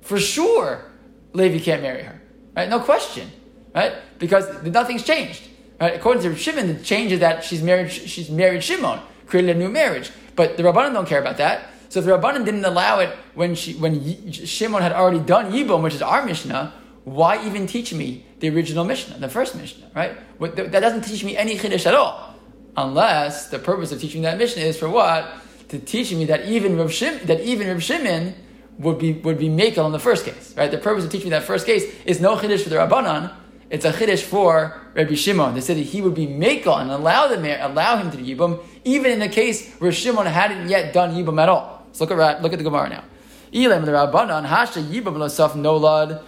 For 0.03 0.18
sure, 0.18 0.85
Levi 1.33 1.59
can't 1.59 1.83
marry 1.83 2.03
her. 2.03 2.20
Right? 2.57 2.68
No 2.68 2.81
question. 2.81 3.31
Right? 3.74 3.94
Because 4.18 4.62
nothing's 4.62 5.03
changed. 5.03 5.48
Right? 5.81 5.94
According 5.94 6.22
to 6.22 6.37
Shimon, 6.37 6.68
the 6.68 6.83
change 6.83 7.12
is 7.12 7.20
that 7.20 7.44
she's 7.44 7.62
married, 7.62 7.90
she's 7.90 8.31
married 8.31 8.62
Shimon, 8.62 9.01
created 9.27 9.57
a 9.57 9.59
new 9.59 9.68
marriage. 9.68 10.11
But 10.37 10.57
the 10.57 10.62
Rabbanan 10.62 10.92
don't 10.92 11.09
care 11.09 11.20
about 11.20 11.37
that. 11.38 11.70
So 11.88 12.01
if 12.01 12.07
the 12.07 12.12
Rabbanan 12.12 12.44
didn't 12.44 12.64
allow 12.64 13.01
it 13.01 13.11
when, 13.35 13.55
she, 13.55 13.74
when 13.74 14.33
Shimon 14.33 14.83
had 14.83 14.92
already 14.92 15.20
done 15.20 15.53
Yibam, 15.53 15.83
which 15.83 15.94
is 15.94 16.03
our 16.03 16.24
Mishnah, 16.24 16.72
why 17.14 17.44
even 17.46 17.66
teach 17.66 17.92
me 17.92 18.24
the 18.40 18.48
original 18.50 18.84
Mishnah, 18.84 19.18
the 19.18 19.28
first 19.28 19.54
Mishnah, 19.54 19.90
right? 19.94 20.16
That 20.40 20.80
doesn't 20.80 21.02
teach 21.02 21.24
me 21.24 21.36
any 21.36 21.56
Chiddush 21.56 21.86
at 21.86 21.94
all. 21.94 22.34
Unless 22.76 23.48
the 23.48 23.58
purpose 23.58 23.90
of 23.90 24.00
teaching 24.00 24.22
that 24.22 24.38
Mishnah 24.38 24.62
is 24.62 24.78
for 24.78 24.88
what? 24.88 25.28
To 25.70 25.78
teach 25.78 26.12
me 26.12 26.26
that 26.26 26.46
even 26.46 26.78
Rav 26.78 26.90
Shim, 26.90 27.20
that 27.24 27.40
even 27.40 27.68
Rav 27.68 27.82
Shimon 27.82 28.34
would 28.78 28.98
be 28.98 29.12
would 29.14 29.38
be 29.38 29.48
makel 29.48 29.84
in 29.86 29.92
the 29.92 29.98
first 29.98 30.24
case, 30.24 30.54
right? 30.56 30.70
The 30.70 30.78
purpose 30.78 31.04
of 31.04 31.10
teaching 31.10 31.30
that 31.30 31.42
first 31.42 31.66
case 31.66 31.84
is 32.04 32.20
no 32.20 32.36
chiddush 32.36 32.62
for 32.62 32.68
the 32.68 32.76
Rabbanan. 32.76 33.32
It's 33.68 33.84
a 33.84 33.92
chiddush 33.92 34.22
for 34.22 34.80
Rabbi 34.94 35.14
Shimon. 35.14 35.54
They 35.54 35.60
said 35.60 35.76
that 35.76 35.82
he 35.82 36.00
would 36.00 36.14
be 36.14 36.26
makel 36.26 36.80
and 36.80 36.90
allow 36.90 37.26
the 37.26 37.66
allow 37.66 37.96
him 37.96 38.10
to 38.12 38.16
do 38.16 38.24
yibum, 38.24 38.64
even 38.84 39.10
in 39.10 39.18
the 39.18 39.28
case 39.28 39.74
where 39.74 39.92
Shimon 39.92 40.26
hadn't 40.26 40.68
yet 40.68 40.94
done 40.94 41.14
yibum 41.14 41.42
at 41.42 41.48
all. 41.48 41.86
So 41.92 42.04
look 42.04 42.18
at 42.18 42.42
look 42.42 42.52
at 42.52 42.58
the 42.58 42.64
Gemara 42.64 42.88
now. 42.88 43.04
Ilem 43.52 43.84
the 43.84 43.92
Rabbanan 43.92 44.44
hasha 44.44 44.80
yibum 44.80 45.16
losaf 45.16 45.52
nolad. 45.52 46.22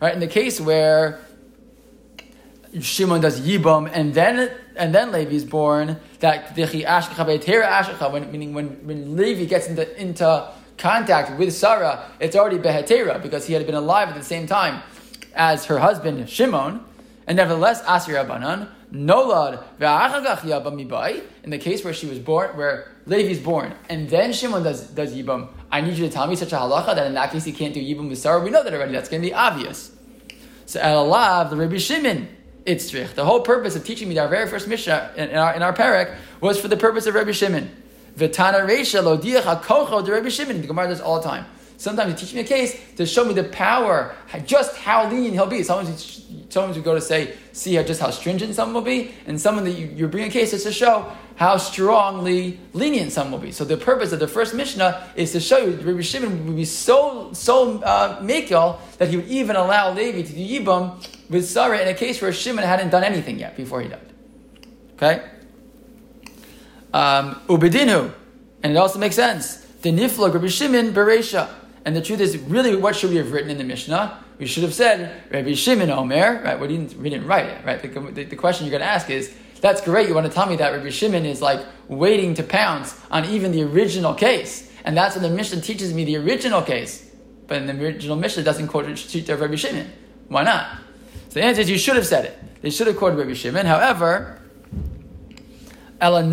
Right 0.00 0.14
in 0.14 0.20
the 0.20 0.26
case 0.26 0.60
where 0.60 1.20
Shimon 2.80 3.20
does 3.20 3.40
Yibam, 3.40 3.90
and 3.92 4.12
then 4.12 4.50
and 4.76 4.94
then 4.94 5.12
Levi 5.12 5.32
is 5.32 5.44
born. 5.44 6.00
That 6.20 6.56
when 6.56 8.32
meaning 8.32 8.54
when 8.54 8.68
when 8.86 9.16
Levi 9.16 9.44
gets 9.44 9.68
into 9.68 10.00
into 10.00 10.48
contact 10.76 11.38
with 11.38 11.52
Sarah, 11.54 12.10
it's 12.20 12.34
already 12.36 12.58
behetera 12.58 13.22
because 13.22 13.46
he 13.46 13.54
had 13.54 13.64
been 13.66 13.74
alive 13.74 14.08
at 14.08 14.16
the 14.16 14.24
same 14.24 14.46
time 14.46 14.82
as 15.34 15.66
her 15.66 15.78
husband 15.78 16.28
Shimon, 16.28 16.80
and 17.26 17.36
nevertheless 17.36 17.82
Asir 17.86 18.14
Rabbanan 18.14 18.68
Nolad 18.92 19.62
in 21.44 21.50
the 21.50 21.58
case 21.58 21.84
where 21.84 21.92
she 21.92 22.06
was 22.06 22.18
born, 22.18 22.56
where 22.56 22.90
Levi 23.06 23.30
is 23.30 23.38
born, 23.38 23.74
and 23.88 24.08
then 24.08 24.32
Shimon 24.32 24.62
does 24.62 24.86
does 24.88 25.14
Yibam. 25.14 25.48
I 25.70 25.82
need 25.82 25.98
you 25.98 26.06
to 26.06 26.12
tell 26.12 26.26
me 26.26 26.36
such 26.36 26.52
a 26.52 26.56
halacha 26.56 26.94
that 26.94 27.06
in 27.06 27.14
that 27.14 27.30
case 27.30 27.44
he 27.44 27.52
can't 27.52 27.74
do 27.74 27.80
Yibam 27.80 28.08
with 28.08 28.18
Sarah. 28.18 28.40
We 28.42 28.50
know 28.50 28.64
that 28.64 28.72
already. 28.72 28.92
That's 28.92 29.08
going 29.08 29.22
to 29.22 29.28
be 29.28 29.34
obvious. 29.34 29.92
So 30.66 30.80
Elav, 30.80 31.50
the 31.50 31.56
Rabbi 31.56 31.76
Shimon 31.76 32.28
Itzrich. 32.64 33.14
The 33.14 33.24
whole 33.24 33.40
purpose 33.40 33.76
of 33.76 33.84
teaching 33.84 34.08
me 34.08 34.18
our 34.18 34.28
very 34.28 34.48
first 34.48 34.68
Mishnah 34.68 35.12
in, 35.16 35.30
in 35.30 35.36
our, 35.36 35.54
in 35.54 35.62
our 35.62 35.74
parak 35.74 36.16
was 36.40 36.60
for 36.60 36.68
the 36.68 36.76
purpose 36.76 37.06
of 37.06 37.14
Rabbi 37.14 37.32
Shimon. 37.32 37.70
Vitana 38.16 38.66
Reisha 38.66 39.02
lo 39.02 39.18
hakocho 39.18 40.04
de 40.04 40.12
Rabbi 40.12 40.28
Shimon. 40.28 40.60
The 40.60 40.66
Gemara 40.66 40.88
does 40.88 41.00
all 41.00 41.20
the 41.20 41.28
time. 41.28 41.44
Sometimes 41.78 42.10
you 42.10 42.26
teach 42.26 42.34
me 42.34 42.40
a 42.40 42.44
case 42.44 42.78
to 42.96 43.06
show 43.06 43.24
me 43.24 43.34
the 43.34 43.44
power, 43.44 44.14
just 44.44 44.76
how 44.76 45.08
lenient 45.08 45.34
he'll 45.34 45.46
be. 45.46 45.62
Sometimes 45.62 46.26
sometimes 46.48 46.76
you 46.76 46.82
go 46.82 46.94
to 46.94 47.00
say, 47.00 47.34
see 47.52 47.74
just 47.84 48.00
how 48.00 48.10
stringent 48.10 48.54
some 48.54 48.72
will 48.74 48.82
be, 48.82 49.14
and 49.26 49.40
someone 49.40 49.64
that 49.64 49.72
you, 49.72 49.86
you 49.88 50.08
bring 50.08 50.24
a 50.24 50.30
case 50.30 50.52
is 50.52 50.62
to 50.64 50.72
show 50.72 51.12
how 51.36 51.56
strongly 51.56 52.58
lenient 52.72 53.12
some 53.12 53.30
will 53.30 53.38
be. 53.38 53.52
So 53.52 53.64
the 53.64 53.76
purpose 53.76 54.12
of 54.12 54.18
the 54.18 54.26
first 54.26 54.54
Mishnah 54.54 55.12
is 55.14 55.32
to 55.32 55.40
show 55.40 55.58
you 55.58 55.76
Rabbi 55.76 56.00
Shimon 56.00 56.46
would 56.46 56.56
be 56.56 56.64
so 56.64 57.32
so 57.32 57.80
uh, 57.82 58.20
mekel 58.20 58.78
that 58.98 59.08
he 59.08 59.16
would 59.16 59.28
even 59.28 59.54
allow 59.54 59.92
Levi 59.92 60.22
to 60.22 60.32
do 60.32 60.40
Yibam 60.40 61.30
with 61.30 61.48
Sarah 61.48 61.78
in 61.78 61.88
a 61.88 61.94
case 61.94 62.20
where 62.20 62.32
Shimon 62.32 62.64
hadn't 62.64 62.90
done 62.90 63.04
anything 63.04 63.38
yet 63.38 63.56
before 63.56 63.82
he 63.82 63.88
died. 63.88 64.12
Okay? 64.94 65.24
Um, 66.92 67.40
Ubedinu. 67.46 68.12
And 68.64 68.72
it 68.72 68.76
also 68.76 68.98
makes 68.98 69.14
sense. 69.14 69.58
The 69.82 69.90
Niflag 69.90 70.34
Rabbi 70.34 70.48
Shimon 70.48 70.92
Beresha. 70.92 71.48
And 71.84 71.94
the 71.94 72.02
truth 72.02 72.20
is, 72.20 72.36
really, 72.36 72.74
what 72.74 72.96
should 72.96 73.10
we 73.10 73.16
have 73.16 73.32
written 73.32 73.50
in 73.50 73.58
the 73.58 73.64
Mishnah? 73.64 74.24
We 74.38 74.46
should 74.46 74.62
have 74.62 74.74
said 74.74 75.22
Rabbi 75.32 75.54
Shimon 75.54 75.90
Omer, 75.90 76.42
right? 76.44 76.58
We 76.58 76.68
didn't, 76.68 76.96
we 76.98 77.10
didn't 77.10 77.26
write 77.26 77.46
it, 77.46 77.64
right? 77.64 77.82
The, 77.82 77.88
the, 77.88 78.24
the 78.24 78.36
question 78.36 78.66
you're 78.66 78.78
going 78.78 78.82
to 78.82 78.88
ask 78.88 79.10
is, 79.10 79.34
that's 79.60 79.80
great. 79.80 80.08
You 80.08 80.14
want 80.14 80.26
to 80.26 80.32
tell 80.32 80.46
me 80.46 80.56
that 80.56 80.72
Rabbi 80.72 80.90
Shimon 80.90 81.26
is 81.26 81.42
like 81.42 81.66
waiting 81.88 82.34
to 82.34 82.44
pounce 82.44 82.98
on 83.10 83.24
even 83.24 83.50
the 83.50 83.64
original 83.64 84.14
case, 84.14 84.70
and 84.84 84.96
that's 84.96 85.16
when 85.16 85.24
the 85.24 85.30
Mishnah 85.30 85.60
teaches 85.60 85.92
me 85.92 86.04
the 86.04 86.16
original 86.16 86.62
case. 86.62 87.10
But 87.48 87.62
in 87.62 87.66
the 87.66 87.84
original 87.84 88.14
Mishnah 88.14 88.44
doesn't 88.44 88.68
quote 88.68 88.86
the 88.86 89.36
Rabbi 89.36 89.56
Shimon. 89.56 89.90
Why 90.28 90.44
not? 90.44 90.78
So 91.30 91.40
the 91.40 91.42
answer 91.42 91.62
is 91.62 91.70
you 91.70 91.78
should 91.78 91.96
have 91.96 92.06
said 92.06 92.26
it. 92.26 92.62
They 92.62 92.70
should 92.70 92.86
have 92.86 92.96
quoted 92.96 93.18
Rabbi 93.18 93.34
Shimon. 93.34 93.66
However, 93.66 94.40
so 96.00 96.22
we, 96.22 96.30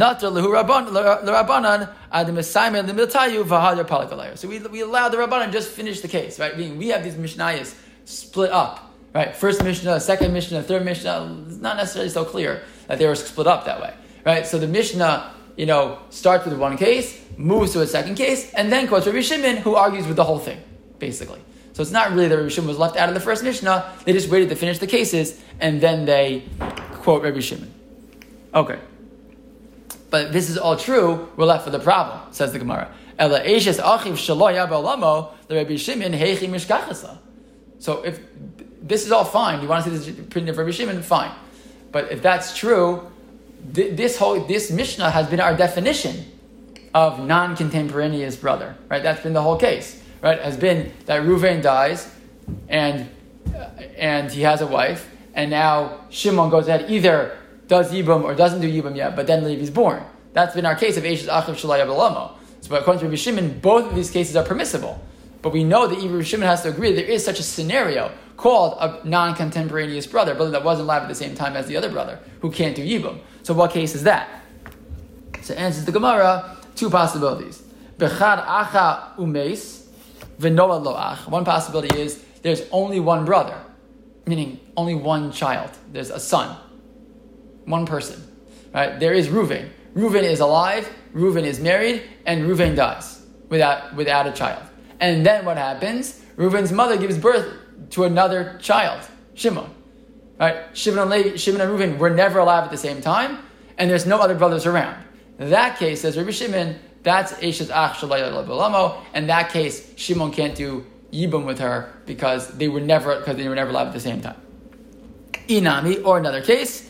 we 4.59 4.81
allow 4.81 5.09
the 5.09 5.17
Rabbanan 5.17 5.51
just 5.51 5.71
finish 5.71 6.01
the 6.01 6.07
case, 6.07 6.39
right? 6.39 6.55
Meaning 6.55 6.77
we 6.77 6.89
have 6.89 7.03
these 7.03 7.15
Mishnayos 7.15 7.73
split 8.05 8.51
up, 8.51 8.91
right? 9.13 9.35
First 9.35 9.63
Mishnah, 9.63 9.93
uh, 9.93 9.99
second 9.99 10.33
Mishnah, 10.33 10.63
third 10.63 10.85
Mishnah. 10.85 11.09
Uh, 11.09 11.35
it's 11.47 11.57
not 11.57 11.77
necessarily 11.77 12.09
so 12.09 12.23
clear 12.23 12.63
that 12.87 12.99
they 12.99 13.07
were 13.07 13.15
split 13.15 13.47
up 13.47 13.65
that 13.65 13.81
way, 13.81 13.93
right? 14.25 14.47
So 14.47 14.57
the 14.57 14.67
Mishnah, 14.67 15.03
uh, 15.03 15.29
you 15.57 15.65
know, 15.65 15.99
starts 16.09 16.45
with 16.45 16.57
one 16.57 16.77
case, 16.77 17.19
moves 17.37 17.73
to 17.73 17.81
a 17.81 17.87
second 17.87 18.15
case, 18.15 18.53
and 18.53 18.71
then 18.71 18.87
quotes 18.87 19.05
Rabbi 19.05 19.21
Shimon, 19.21 19.57
who 19.57 19.75
argues 19.75 20.07
with 20.07 20.15
the 20.15 20.23
whole 20.23 20.39
thing, 20.39 20.61
basically. 20.99 21.41
So 21.73 21.81
it's 21.81 21.91
not 21.91 22.11
really 22.11 22.29
that 22.29 22.37
Rabbi 22.37 22.49
Shimon 22.49 22.69
was 22.69 22.77
left 22.77 22.95
out 22.95 23.09
of 23.09 23.15
the 23.15 23.21
first 23.21 23.43
Mishnah. 23.43 23.93
They 24.05 24.13
just 24.13 24.29
waited 24.29 24.47
to 24.49 24.55
finish 24.55 24.79
the 24.79 24.87
cases 24.87 25.41
and 25.59 25.81
then 25.81 26.05
they 26.05 26.43
quote 27.01 27.23
Rabbi 27.23 27.41
Shimon. 27.41 27.73
Okay. 28.53 28.79
But 30.09 30.31
this 30.31 30.49
is 30.49 30.57
all 30.57 30.77
true, 30.77 31.27
we're 31.35 31.45
left 31.45 31.65
with 31.65 31.75
a 31.75 31.79
problem, 31.79 32.21
says 32.31 32.53
the 32.53 32.59
Gemara. 32.59 32.89
So 37.79 38.03
if 38.03 38.19
this 38.81 39.05
is 39.05 39.11
all 39.11 39.25
fine, 39.25 39.61
you 39.61 39.67
want 39.67 39.83
to 39.85 39.97
see 39.97 40.11
this 40.11 40.19
opinion 40.19 40.49
of 40.49 40.57
Rabbi 40.57 40.71
Shimon, 40.71 41.01
fine. 41.01 41.31
But 41.91 42.11
if 42.11 42.21
that's 42.21 42.55
true, 42.55 43.11
this 43.63 44.17
whole 44.17 44.39
this 44.45 44.71
Mishnah 44.71 45.09
has 45.09 45.27
been 45.27 45.39
our 45.39 45.55
definition 45.55 46.25
of 46.93 47.25
non-contemporaneous 47.25 48.35
brother, 48.35 48.75
right? 48.89 49.03
That's 49.03 49.21
been 49.21 49.33
the 49.33 49.41
whole 49.41 49.57
case 49.57 50.01
right, 50.25 50.41
has 50.41 50.57
been 50.57 50.91
that 51.05 51.21
Ruvain 51.21 51.61
dies 51.61 52.11
and, 52.67 53.09
uh, 53.53 53.69
and 53.97 54.31
he 54.31 54.41
has 54.41 54.61
a 54.61 54.67
wife, 54.67 55.09
and 55.35 55.51
now 55.51 56.05
Shimon 56.09 56.49
goes 56.49 56.67
ahead, 56.67 56.89
either 56.89 57.37
does 57.67 57.91
Yibam 57.91 58.23
or 58.23 58.33
doesn't 58.33 58.61
do 58.61 58.67
Yibam 58.67 58.95
yet, 58.95 59.15
but 59.15 59.27
then 59.27 59.43
Levi's 59.43 59.69
born. 59.69 60.03
That's 60.33 60.55
been 60.55 60.65
our 60.65 60.75
case 60.75 60.97
of 60.97 61.03
Eishes 61.03 61.27
Achav 61.27 61.55
Shalai 61.55 61.85
Abelamo. 61.85 62.31
So, 62.61 62.75
according 62.75 63.01
to 63.01 63.05
Rabbi 63.05 63.15
Shimon, 63.15 63.59
both 63.59 63.85
of 63.85 63.95
these 63.95 64.09
cases 64.09 64.35
are 64.35 64.43
permissible. 64.43 64.99
But 65.45 65.53
we 65.53 65.63
know 65.63 65.85
that 65.85 65.99
even 65.99 66.23
Shimon 66.23 66.47
has 66.47 66.63
to 66.63 66.69
agree 66.69 66.91
there 66.91 67.05
is 67.05 67.23
such 67.23 67.39
a 67.39 67.43
scenario 67.43 68.11
called 68.35 68.79
a 68.79 69.07
non-contemporaneous 69.07 70.07
brother, 70.07 70.33
brother 70.33 70.49
that 70.49 70.63
wasn't 70.63 70.85
alive 70.85 71.03
at 71.03 71.07
the 71.07 71.13
same 71.13 71.35
time 71.35 71.55
as 71.55 71.67
the 71.67 71.77
other 71.77 71.91
brother, 71.91 72.17
who 72.41 72.49
can't 72.49 72.75
do 72.75 72.83
Yibam. 72.83 73.19
So 73.43 73.53
what 73.53 73.69
case 73.69 73.93
is 73.93 74.01
that? 74.05 74.27
So 75.43 75.53
answers 75.53 75.85
the 75.85 75.91
Gemara, 75.91 76.57
two 76.75 76.89
possibilities. 76.89 77.61
Bechad 77.99 78.43
acha 78.43 79.15
umes, 79.17 79.85
v'noa 80.39 80.83
loach. 80.83 81.27
One 81.27 81.45
possibility 81.45 81.95
is 81.95 82.25
there's 82.41 82.63
only 82.71 82.99
one 82.99 83.23
brother, 83.23 83.61
meaning 84.25 84.59
only 84.75 84.95
one 84.95 85.31
child. 85.31 85.69
There's 85.91 86.09
a 86.09 86.19
son, 86.19 86.57
one 87.65 87.85
person. 87.85 88.19
Right? 88.73 88.99
There 88.99 89.13
is 89.13 89.27
Reuven. 89.27 89.69
Reuven 89.95 90.23
is 90.23 90.39
alive, 90.39 90.91
Reuven 91.13 91.43
is 91.43 91.59
married, 91.59 92.01
and 92.25 92.45
Reuven 92.45 92.75
dies 92.75 93.21
without, 93.49 93.95
without 93.95 94.25
a 94.25 94.31
child. 94.31 94.63
And 94.99 95.25
then 95.25 95.45
what 95.45 95.57
happens? 95.57 96.21
Reuven's 96.37 96.71
mother 96.71 96.97
gives 96.97 97.17
birth 97.17 97.53
to 97.91 98.03
another 98.03 98.57
child, 98.61 99.07
Shimon. 99.33 99.69
Right? 100.39 100.65
Shimon 100.73 100.99
and, 100.99 101.09
Levi, 101.09 101.37
Shimon 101.37 101.61
and 101.61 101.71
Reuven 101.71 101.97
were 101.97 102.09
never 102.09 102.39
alive 102.39 102.65
at 102.65 102.71
the 102.71 102.77
same 102.77 103.01
time, 103.01 103.39
and 103.77 103.89
there's 103.89 104.05
no 104.05 104.19
other 104.19 104.35
brothers 104.35 104.65
around. 104.65 105.01
In 105.39 105.49
that 105.49 105.77
case, 105.77 106.01
says 106.01 106.17
Rabbi 106.17 106.31
Shimon, 106.31 106.77
that's 107.03 107.33
Eshes 107.33 107.69
Ach 107.73 107.95
Shalayalamo. 107.97 109.03
In 109.13 109.27
that 109.27 109.51
case, 109.51 109.93
Shimon 109.95 110.31
can't 110.31 110.55
do 110.55 110.85
Yibum 111.11 111.45
with 111.45 111.59
her 111.59 111.93
because 112.05 112.49
they 112.57 112.67
were 112.67 112.81
never 112.81 113.19
because 113.19 113.37
they 113.37 113.47
were 113.47 113.55
never 113.55 113.69
alive 113.69 113.87
at 113.87 113.93
the 113.93 113.99
same 113.99 114.21
time. 114.21 114.41
Inami, 115.47 116.03
or 116.03 116.17
another 116.17 116.41
case, 116.41 116.89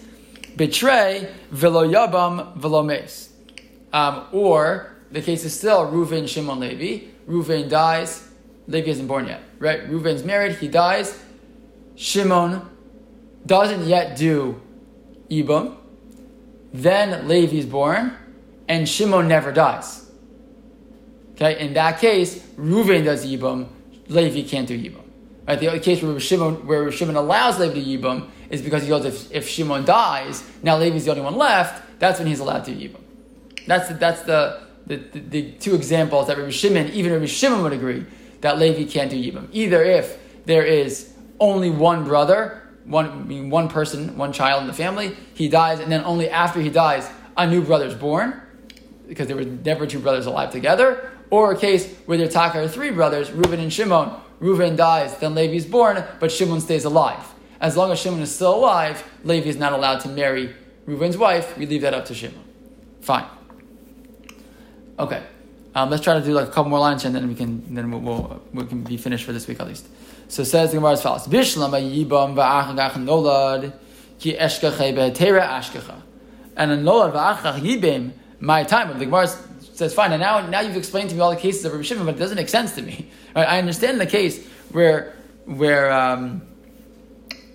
betray 0.56 1.32
velo 1.52 1.88
yabam 1.88 2.56
velo 2.58 2.82
mes. 2.82 3.30
Um, 3.94 4.26
or 4.32 4.96
the 5.12 5.22
case 5.22 5.46
is 5.46 5.58
still 5.58 5.92
Reuven 5.92 6.28
Shimon 6.28 6.60
Levi. 6.60 7.08
Reuven 7.28 7.70
dies, 7.70 8.28
Levi 8.68 8.90
isn't 8.90 9.08
born 9.08 9.28
yet, 9.28 9.42
right? 9.60 9.90
Reuven's 9.90 10.24
married, 10.24 10.56
he 10.56 10.68
dies. 10.68 11.20
Shimon 11.96 12.70
doesn't 13.46 13.86
yet 13.86 14.18
do 14.18 14.62
Ibum. 15.30 15.78
Then 16.74 17.28
Levi's 17.28 17.66
born, 17.66 18.14
and 18.68 18.88
Shimon 18.88 19.28
never 19.28 19.52
dies. 19.52 20.10
Okay, 21.34 21.60
in 21.60 21.74
that 21.74 22.00
case, 22.00 22.40
Reuven 22.58 23.06
does 23.06 23.26
Ibum, 23.26 23.68
Levi 24.08 24.48
can't 24.48 24.68
do 24.68 24.78
Ibum. 24.78 25.06
Right? 25.48 25.60
The 25.60 25.80
case 25.80 26.02
where 26.02 26.20
Shimon, 26.20 26.66
where 26.66 26.92
Shimon 26.92 27.16
allows 27.16 27.60
Levi 27.60 27.74
to 27.74 27.82
Yibum 27.82 28.30
is 28.50 28.62
because 28.62 28.84
he 28.84 28.90
goes, 28.90 29.06
if, 29.06 29.32
if 29.32 29.48
Shimon 29.48 29.86
dies, 29.86 30.44
now 30.64 30.78
Levi's 30.78 31.06
the 31.06 31.12
only 31.12 31.24
one 31.24 31.36
left, 31.36 32.00
that's 32.00 32.20
when 32.20 32.28
he's 32.28 32.40
allowed 32.40 32.66
to 32.66 32.72
Yibum. 32.72 33.02
That's 33.68 33.88
the, 33.88 33.94
that's 33.96 34.22
the, 34.24 34.62
the, 34.88 34.98
the, 34.98 35.20
the, 35.20 35.52
two 35.54 35.76
examples 35.76 36.28
that 36.28 36.38
Rabbi 36.38 36.52
Shimon, 36.52 36.90
even 36.90 37.12
Rabbi 37.12 37.26
Shimon 37.26 37.64
would 37.64 37.74
agree 37.74 38.06
that 38.42 38.60
Levi 38.60 38.90
can't 38.90 39.10
do 39.10 39.18
Yibum. 39.18 39.48
Either 39.52 39.84
if 39.84 40.18
there 40.46 40.64
is 40.64 41.14
only 41.40 41.70
one 41.70 42.04
brother, 42.04 42.62
one, 42.86 43.10
I 43.10 43.16
mean, 43.16 43.50
one 43.50 43.68
person, 43.68 44.18
one 44.18 44.32
child 44.32 44.62
in 44.62 44.68
the 44.68 44.74
family, 44.74 45.16
he 45.34 45.50
dies, 45.50 45.80
and 45.80 45.92
then 45.92 46.04
only 46.04 46.30
after 46.30 46.60
he 46.62 46.70
dies, 46.70 47.10
a 47.36 47.48
new 47.48 47.62
brother 47.62 47.88
is 47.88 47.96
born, 47.96 48.40
because 49.08 49.28
there 49.28 49.36
were 49.36 49.44
never 49.44 49.88
two 49.88 50.00
brothers 50.00 50.26
alive 50.26 50.52
together, 50.52 51.12
or 51.30 51.52
a 51.52 51.58
case 51.58 51.92
where 52.06 52.18
there 52.18 52.30
are 52.36 52.68
three 52.68 52.92
brothers, 52.92 53.32
Reuben 53.32 53.60
and 53.60 53.74
Shimon. 53.74 54.22
Reuben 54.40 54.76
dies, 54.76 55.18
then 55.18 55.34
Levi 55.34 55.56
is 55.56 55.66
born, 55.66 56.04
but 56.20 56.32
Shimon 56.32 56.62
stays 56.62 56.86
alive. 56.86 57.34
As 57.60 57.76
long 57.76 57.92
as 57.92 58.00
Shimon 58.00 58.22
is 58.22 58.34
still 58.34 58.56
alive, 58.56 59.04
Levi 59.24 59.50
is 59.50 59.58
not 59.58 59.74
allowed 59.74 60.02
to 60.02 60.10
marry 60.10 60.54
Reuben's 60.86 61.18
wife. 61.18 61.58
We 61.58 61.66
leave 61.66 61.82
that 61.82 61.94
up 61.94 62.06
to 62.06 62.14
Shimon. 62.14 62.44
Fine. 63.02 63.26
Okay. 64.98 65.24
Um, 65.74 65.90
let's 65.90 66.04
try 66.04 66.14
to 66.14 66.24
do 66.24 66.34
like 66.34 66.48
a 66.48 66.52
couple 66.52 66.70
more 66.70 66.80
lines 66.80 67.04
and 67.04 67.14
then 67.14 67.28
we 67.28 67.36
can 67.36 67.74
then 67.76 67.92
we'll, 67.92 68.00
we'll, 68.00 68.42
we 68.54 68.66
can 68.66 68.84
be 68.84 68.96
finished 68.96 69.26
for 69.26 69.34
this 69.34 69.48
week 69.48 69.60
at 69.60 69.68
least. 69.68 69.88
So 70.30 70.44
says 70.44 70.72
the 70.72 70.78
Gemara 70.78 70.94
as 70.94 71.02
follows: 71.02 71.28
Bishlam 71.28 71.72
yibam 71.72 72.36
va'achagach 72.36 72.94
nolad 72.94 73.74
ki 74.20 74.36
eshkache 74.36 74.96
be'tera 74.96 75.48
ashkacha, 75.48 76.02
and 76.56 76.72
a 76.72 76.78
nolad 76.78 77.14
va'achach 77.14 77.60
yibim 77.60 78.14
my 78.40 78.64
time. 78.64 78.98
The 78.98 79.06
Gemara 79.06 79.28
says, 79.76 79.94
fine, 79.94 80.14
and 80.14 80.22
now, 80.22 80.46
now 80.48 80.62
you've 80.62 80.78
explained 80.78 81.10
to 81.10 81.16
me 81.16 81.22
all 81.22 81.32
the 81.32 81.36
cases 81.36 81.66
of 81.66 81.74
Rabbi 81.74 81.84
Shimon, 81.84 82.06
but 82.06 82.16
it 82.16 82.20
doesn't 82.20 82.38
make 82.38 82.50
sense 82.50 82.76
to 82.76 82.82
me. 82.82 83.10
Right? 83.36 83.48
I 83.48 83.60
understand 83.60 84.00
the 84.00 84.06
case 84.06 84.46
where, 84.72 85.14
where, 85.46 85.92
um, 85.92 86.42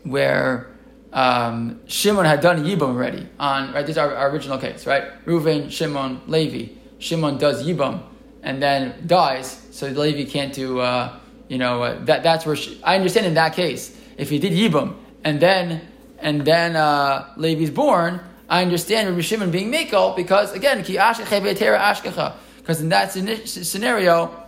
where 0.03 0.71
um, 1.13 1.81
Shimon 1.87 2.27
had 2.27 2.41
done 2.41 2.65
Yibam 2.65 2.83
already 2.83 3.27
on, 3.39 3.73
right, 3.73 3.87
this 3.87 3.95
is 3.95 3.99
our, 3.99 4.15
our, 4.15 4.31
original 4.31 4.59
case, 4.59 4.87
right? 4.87 5.25
Reuven, 5.25 5.71
Shimon, 5.71 6.21
Levi. 6.27 6.75
Shimon 7.01 7.39
does 7.39 7.67
Yibam 7.67 8.03
and 8.43 8.63
then 8.63 9.07
dies, 9.07 9.61
so 9.73 9.89
Levi 9.89 10.31
can't 10.31 10.55
do, 10.55 10.79
uh, 10.79 11.19
you 11.49 11.59
know, 11.59 11.83
uh, 11.83 12.05
that, 12.05 12.23
that's 12.23 12.47
where, 12.47 12.55
she, 12.55 12.81
I 12.85 12.95
understand 12.95 13.27
in 13.27 13.35
that 13.35 13.55
case, 13.55 13.97
if 14.17 14.31
he 14.31 14.39
did 14.39 14.53
Yibam 14.53 14.95
and 15.25 15.41
then, 15.41 15.81
and 16.21 16.45
then 16.45 16.77
uh, 16.77 17.33
Levi's 17.37 17.71
born, 17.71 18.21
I 18.51 18.63
understand 18.63 19.09
Rabbi 19.09 19.21
Shimon 19.21 19.53
being 19.53 19.73
Mikol 19.73 20.17
because 20.17 20.53
again. 20.53 20.79
Because 20.83 22.81
in 22.81 22.89
that 22.89 23.13
scenario, 23.13 24.45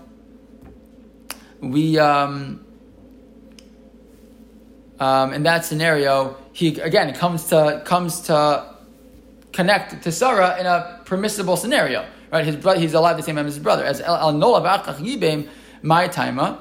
we 1.60 1.98
um, 2.00 2.64
um, 4.98 5.32
in 5.32 5.44
that 5.44 5.64
scenario, 5.64 6.36
he 6.52 6.80
again 6.80 7.14
comes 7.14 7.44
to 7.50 7.82
comes 7.84 8.22
to 8.22 8.74
connect 9.52 10.02
to 10.02 10.10
Sarah 10.10 10.58
in 10.58 10.66
a 10.66 11.00
permissible 11.04 11.56
scenario. 11.56 12.04
Right, 12.32 12.44
his 12.44 12.56
brother, 12.56 12.80
he's 12.80 12.94
alive 12.94 13.16
the 13.18 13.22
same 13.22 13.36
time 13.36 13.46
as 13.46 13.54
his 13.54 13.62
brother. 13.62 13.84
As 13.84 14.00
al 14.00 14.32
nola 14.32 14.62
yibem 14.62 15.48
my 15.82 16.08
timer, 16.08 16.58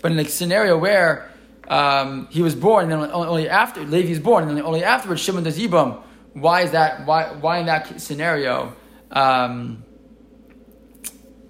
but 0.00 0.10
in 0.10 0.18
a 0.18 0.24
scenario 0.24 0.76
where 0.76 1.30
um, 1.68 2.26
he 2.30 2.42
was 2.42 2.56
born, 2.56 2.90
and 2.90 3.02
then 3.02 3.10
only 3.12 3.48
after 3.48 3.84
Levi's 3.84 4.18
born, 4.18 4.48
and 4.48 4.56
then 4.56 4.64
only 4.64 4.82
afterwards 4.82 5.22
Shimon 5.22 5.44
does 5.44 5.58
yibam 5.58 6.02
why 6.34 6.62
is 6.62 6.70
that? 6.70 7.06
Why, 7.06 7.32
why 7.32 7.58
in 7.58 7.66
that 7.66 8.00
scenario 8.00 8.74
um, 9.10 9.84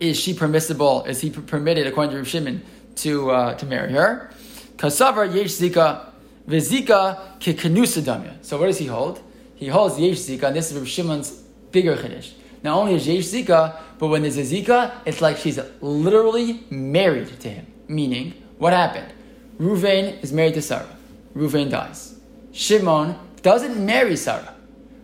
is 0.01 0.19
she 0.19 0.35
permissible? 0.35 1.05
Is 1.05 1.21
he 1.21 1.31
permitted, 1.31 1.87
according 1.87 2.13
to 2.13 2.19
Rav 2.19 2.29
Shimon, 2.29 2.63
to 2.97 3.31
uh, 3.31 3.55
to 3.55 3.67
marry 3.67 3.93
her? 3.93 4.31
Kasavar 4.77 5.33
yesh 5.33 5.53
zika 5.53 6.13
v'zika 6.49 7.39
kekanusadamya. 7.39 8.45
So 8.45 8.59
what 8.59 8.67
does 8.67 8.79
he 8.79 8.87
hold? 8.87 9.21
He 9.55 9.69
holds 9.69 9.99
yesh 9.99 10.19
zika, 10.19 10.45
and 10.49 10.57
this 10.57 10.73
is 10.73 10.79
Rav 10.79 10.89
Shimon's 10.89 11.31
bigger 11.71 11.97
chiddush. 11.97 12.33
Not 12.63 12.79
only 12.79 12.95
is 12.95 13.07
yesh 13.07 13.25
zika, 13.25 13.81
but 13.99 14.09
when 14.09 14.23
there's 14.23 14.39
a 14.39 14.43
zika, 14.43 14.93
it's 15.05 15.21
like 15.21 15.37
she's 15.37 15.59
literally 15.81 16.65
married 16.71 17.41
to 17.41 17.49
him. 17.49 17.67
Meaning, 17.89 18.35
what 18.59 18.73
happened? 18.73 19.13
Ruvain 19.59 20.23
is 20.23 20.33
married 20.33 20.55
to 20.55 20.63
Sarah. 20.63 20.97
Ruvain 21.35 21.71
dies. 21.71 22.19
Shimon 22.53 23.19
doesn't 23.43 23.85
marry 23.85 24.17
Sarah 24.17 24.55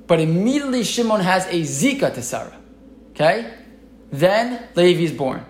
but 0.09 0.21
immediately 0.21 0.83
Shimon 0.83 1.21
has 1.21 1.47
a 1.47 1.61
Zika 1.61 2.12
to 2.14 2.23
Sarah. 2.23 2.57
Okay? 3.11 3.55
Then 4.11 4.66
Levi 4.75 5.03
is 5.03 5.12
born. 5.12 5.44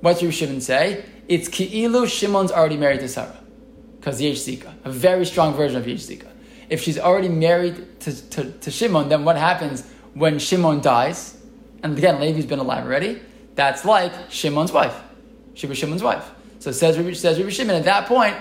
What 0.00 0.20
does 0.20 0.34
Shimon 0.34 0.60
say? 0.60 1.04
It's 1.26 1.48
Ki'ilu 1.48 2.06
Shimon's 2.06 2.52
already 2.52 2.76
married 2.76 3.00
to 3.00 3.08
Sarah. 3.08 3.40
Because 3.98 4.20
Yesh 4.20 4.40
Zika. 4.40 4.72
A 4.84 4.90
very 4.90 5.24
strong 5.24 5.54
version 5.54 5.78
of 5.78 5.88
Yesh 5.88 6.00
Zika. 6.00 6.28
If 6.68 6.82
she's 6.82 6.98
already 6.98 7.30
married 7.30 7.98
to, 8.00 8.30
to, 8.30 8.52
to 8.52 8.70
Shimon, 8.70 9.08
then 9.08 9.24
what 9.24 9.36
happens 9.36 9.90
when 10.16 10.38
Shimon 10.38 10.80
dies? 10.80 11.36
And 11.82 11.96
again, 11.96 12.20
Levi's 12.20 12.46
been 12.46 12.58
alive 12.58 12.84
already. 12.84 13.20
That's 13.54 13.84
like 13.84 14.12
Shimon's 14.30 14.72
wife. 14.72 14.98
She 15.54 15.66
was 15.66 15.78
Shimon's 15.78 16.02
wife. 16.02 16.30
So 16.58 16.72
says 16.72 16.96
says 17.20 17.38
Rabbi 17.38 17.50
Shimon, 17.50 17.76
at 17.76 17.84
that 17.84 18.06
point, 18.06 18.34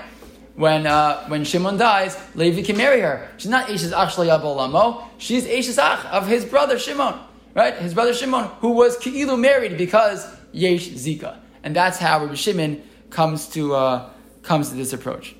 when 0.55 0.87
uh, 0.87 1.27
when 1.27 1.43
Shimon 1.43 1.77
dies, 1.77 2.17
Levi 2.33 2.63
can 2.63 2.77
marry 2.77 3.01
her. 3.01 3.29
She's 3.37 3.51
not 3.51 3.67
Eshes 3.67 3.91
Ach 3.91 4.17
Lamo. 4.17 5.03
She's 5.17 5.45
Eshes 5.45 5.77
Ach 5.77 6.05
of 6.05 6.27
his 6.27 6.45
brother 6.45 6.79
Shimon, 6.79 7.19
right? 7.53 7.75
His 7.75 7.93
brother 7.93 8.13
Shimon, 8.13 8.45
who 8.59 8.71
was 8.71 8.97
Ki'ilu 8.97 9.37
married 9.37 9.77
because 9.77 10.25
Yesh 10.53 10.89
Zika, 10.89 11.39
and 11.63 11.75
that's 11.75 11.97
how 11.97 12.21
Rabbi 12.21 12.35
Shimon 12.35 12.81
comes 13.09 13.49
to 13.49 13.75
uh, 13.75 14.09
comes 14.43 14.69
to 14.69 14.75
this 14.75 14.93
approach, 14.93 15.35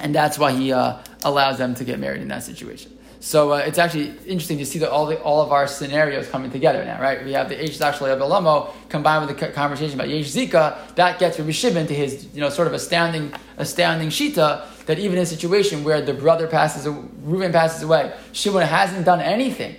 and 0.00 0.12
that's 0.12 0.36
why 0.36 0.50
he 0.50 0.72
uh, 0.72 0.98
allows 1.22 1.58
them 1.58 1.74
to 1.76 1.84
get 1.84 2.00
married 2.00 2.22
in 2.22 2.28
that 2.28 2.42
situation. 2.42 2.93
So 3.24 3.52
uh, 3.52 3.56
it's 3.56 3.78
actually 3.78 4.10
interesting 4.26 4.58
to 4.58 4.66
see 4.66 4.78
that 4.80 4.90
all 4.90 5.06
the, 5.06 5.18
all 5.22 5.40
of 5.40 5.50
our 5.50 5.66
scenarios 5.66 6.28
coming 6.28 6.50
together 6.50 6.84
now, 6.84 7.00
right? 7.00 7.24
We 7.24 7.32
have 7.32 7.48
the 7.48 7.54
Eish 7.56 7.80
actually 7.80 8.10
Abelamo 8.10 8.70
combined 8.90 9.26
with 9.26 9.38
the 9.38 9.48
conversation 9.48 9.94
about 9.94 10.10
Yesh 10.10 10.26
Zika. 10.26 10.94
That 10.96 11.18
gets 11.18 11.38
Rabbi 11.38 11.52
Shimon 11.52 11.86
to 11.86 11.94
his 11.94 12.28
you 12.34 12.42
know 12.42 12.50
sort 12.50 12.68
of 12.68 12.74
astounding 12.74 13.32
astounding 13.56 14.10
shita 14.10 14.66
that 14.84 14.98
even 14.98 15.16
in 15.16 15.22
a 15.22 15.26
situation 15.26 15.84
where 15.84 16.02
the 16.02 16.12
brother 16.12 16.46
passes, 16.46 16.84
Reuven 16.84 17.50
passes 17.50 17.82
away, 17.82 18.14
Shimon 18.32 18.66
hasn't 18.66 19.06
done 19.06 19.22
anything. 19.22 19.74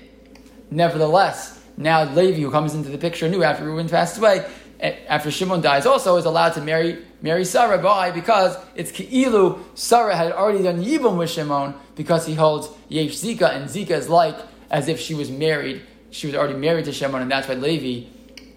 Nevertheless, 0.72 1.62
now 1.78 2.04
Levi, 2.04 2.42
who 2.42 2.50
comes 2.50 2.74
into 2.74 2.90
the 2.90 2.98
picture 2.98 3.30
new 3.30 3.44
after 3.44 3.64
Reuven 3.64 3.88
passes 3.88 4.18
away, 4.18 4.44
after 4.80 5.30
Shimon 5.30 5.62
dies, 5.62 5.86
also 5.86 6.18
is 6.18 6.26
allowed 6.26 6.54
to 6.54 6.62
marry 6.62 6.98
marry 7.22 7.46
Sarah. 7.46 7.80
Why? 7.80 8.12
Because 8.12 8.58
it's 8.76 8.92
Ke'ilu, 8.92 9.60
Sarah 9.76 10.16
had 10.16 10.32
already 10.32 10.64
done 10.64 10.84
Yibum 10.84 11.18
with 11.18 11.30
Shimon 11.30 11.76
because 11.96 12.26
he 12.26 12.34
holds 12.36 12.68
Yesh 12.90 13.18
Zika, 13.18 13.56
and 13.56 13.70
Zika 13.70 13.92
is 13.92 14.10
like 14.10 14.38
as 14.70 14.88
if 14.88 15.00
she 15.00 15.14
was 15.14 15.30
married. 15.30 15.82
She 16.12 16.28
was 16.28 16.36
already 16.36 16.56
married 16.56 16.86
to 16.86 16.94
Shimon, 16.94 17.22
and 17.22 17.32
that's 17.32 17.48
why 17.48 17.56
Levi 17.56 18.08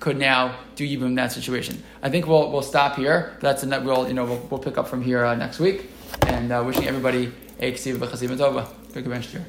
could 0.01 0.17
now 0.17 0.59
do 0.77 0.87
Yibum 0.87 1.07
in 1.07 1.15
that 1.17 1.33
situation. 1.33 1.83
I 2.03 2.11
think 2.11 2.27
we'll, 2.27 2.53
we'll 2.53 2.63
stop 2.63 2.97
here. 2.97 3.37
That's 3.41 3.63
a, 3.63 3.67
net 3.67 3.83
we'll, 3.85 4.07
you 4.07 4.15
know, 4.15 4.25
we'll, 4.25 4.47
we'll 4.51 4.61
pick 4.61 4.79
up 4.79 4.87
from 4.87 5.03
here 5.03 5.25
uh, 5.25 5.35
next 5.35 5.59
week. 5.59 5.91
And 6.27 6.53
uh, 6.53 6.63
wishing 6.65 6.87
everybody 6.87 7.33
a 7.59 7.73
Ksiv 7.73 7.97
B'Chasim 7.97 8.37
Tova. 8.37 8.69
Big 8.95 9.05
adventure. 9.05 9.45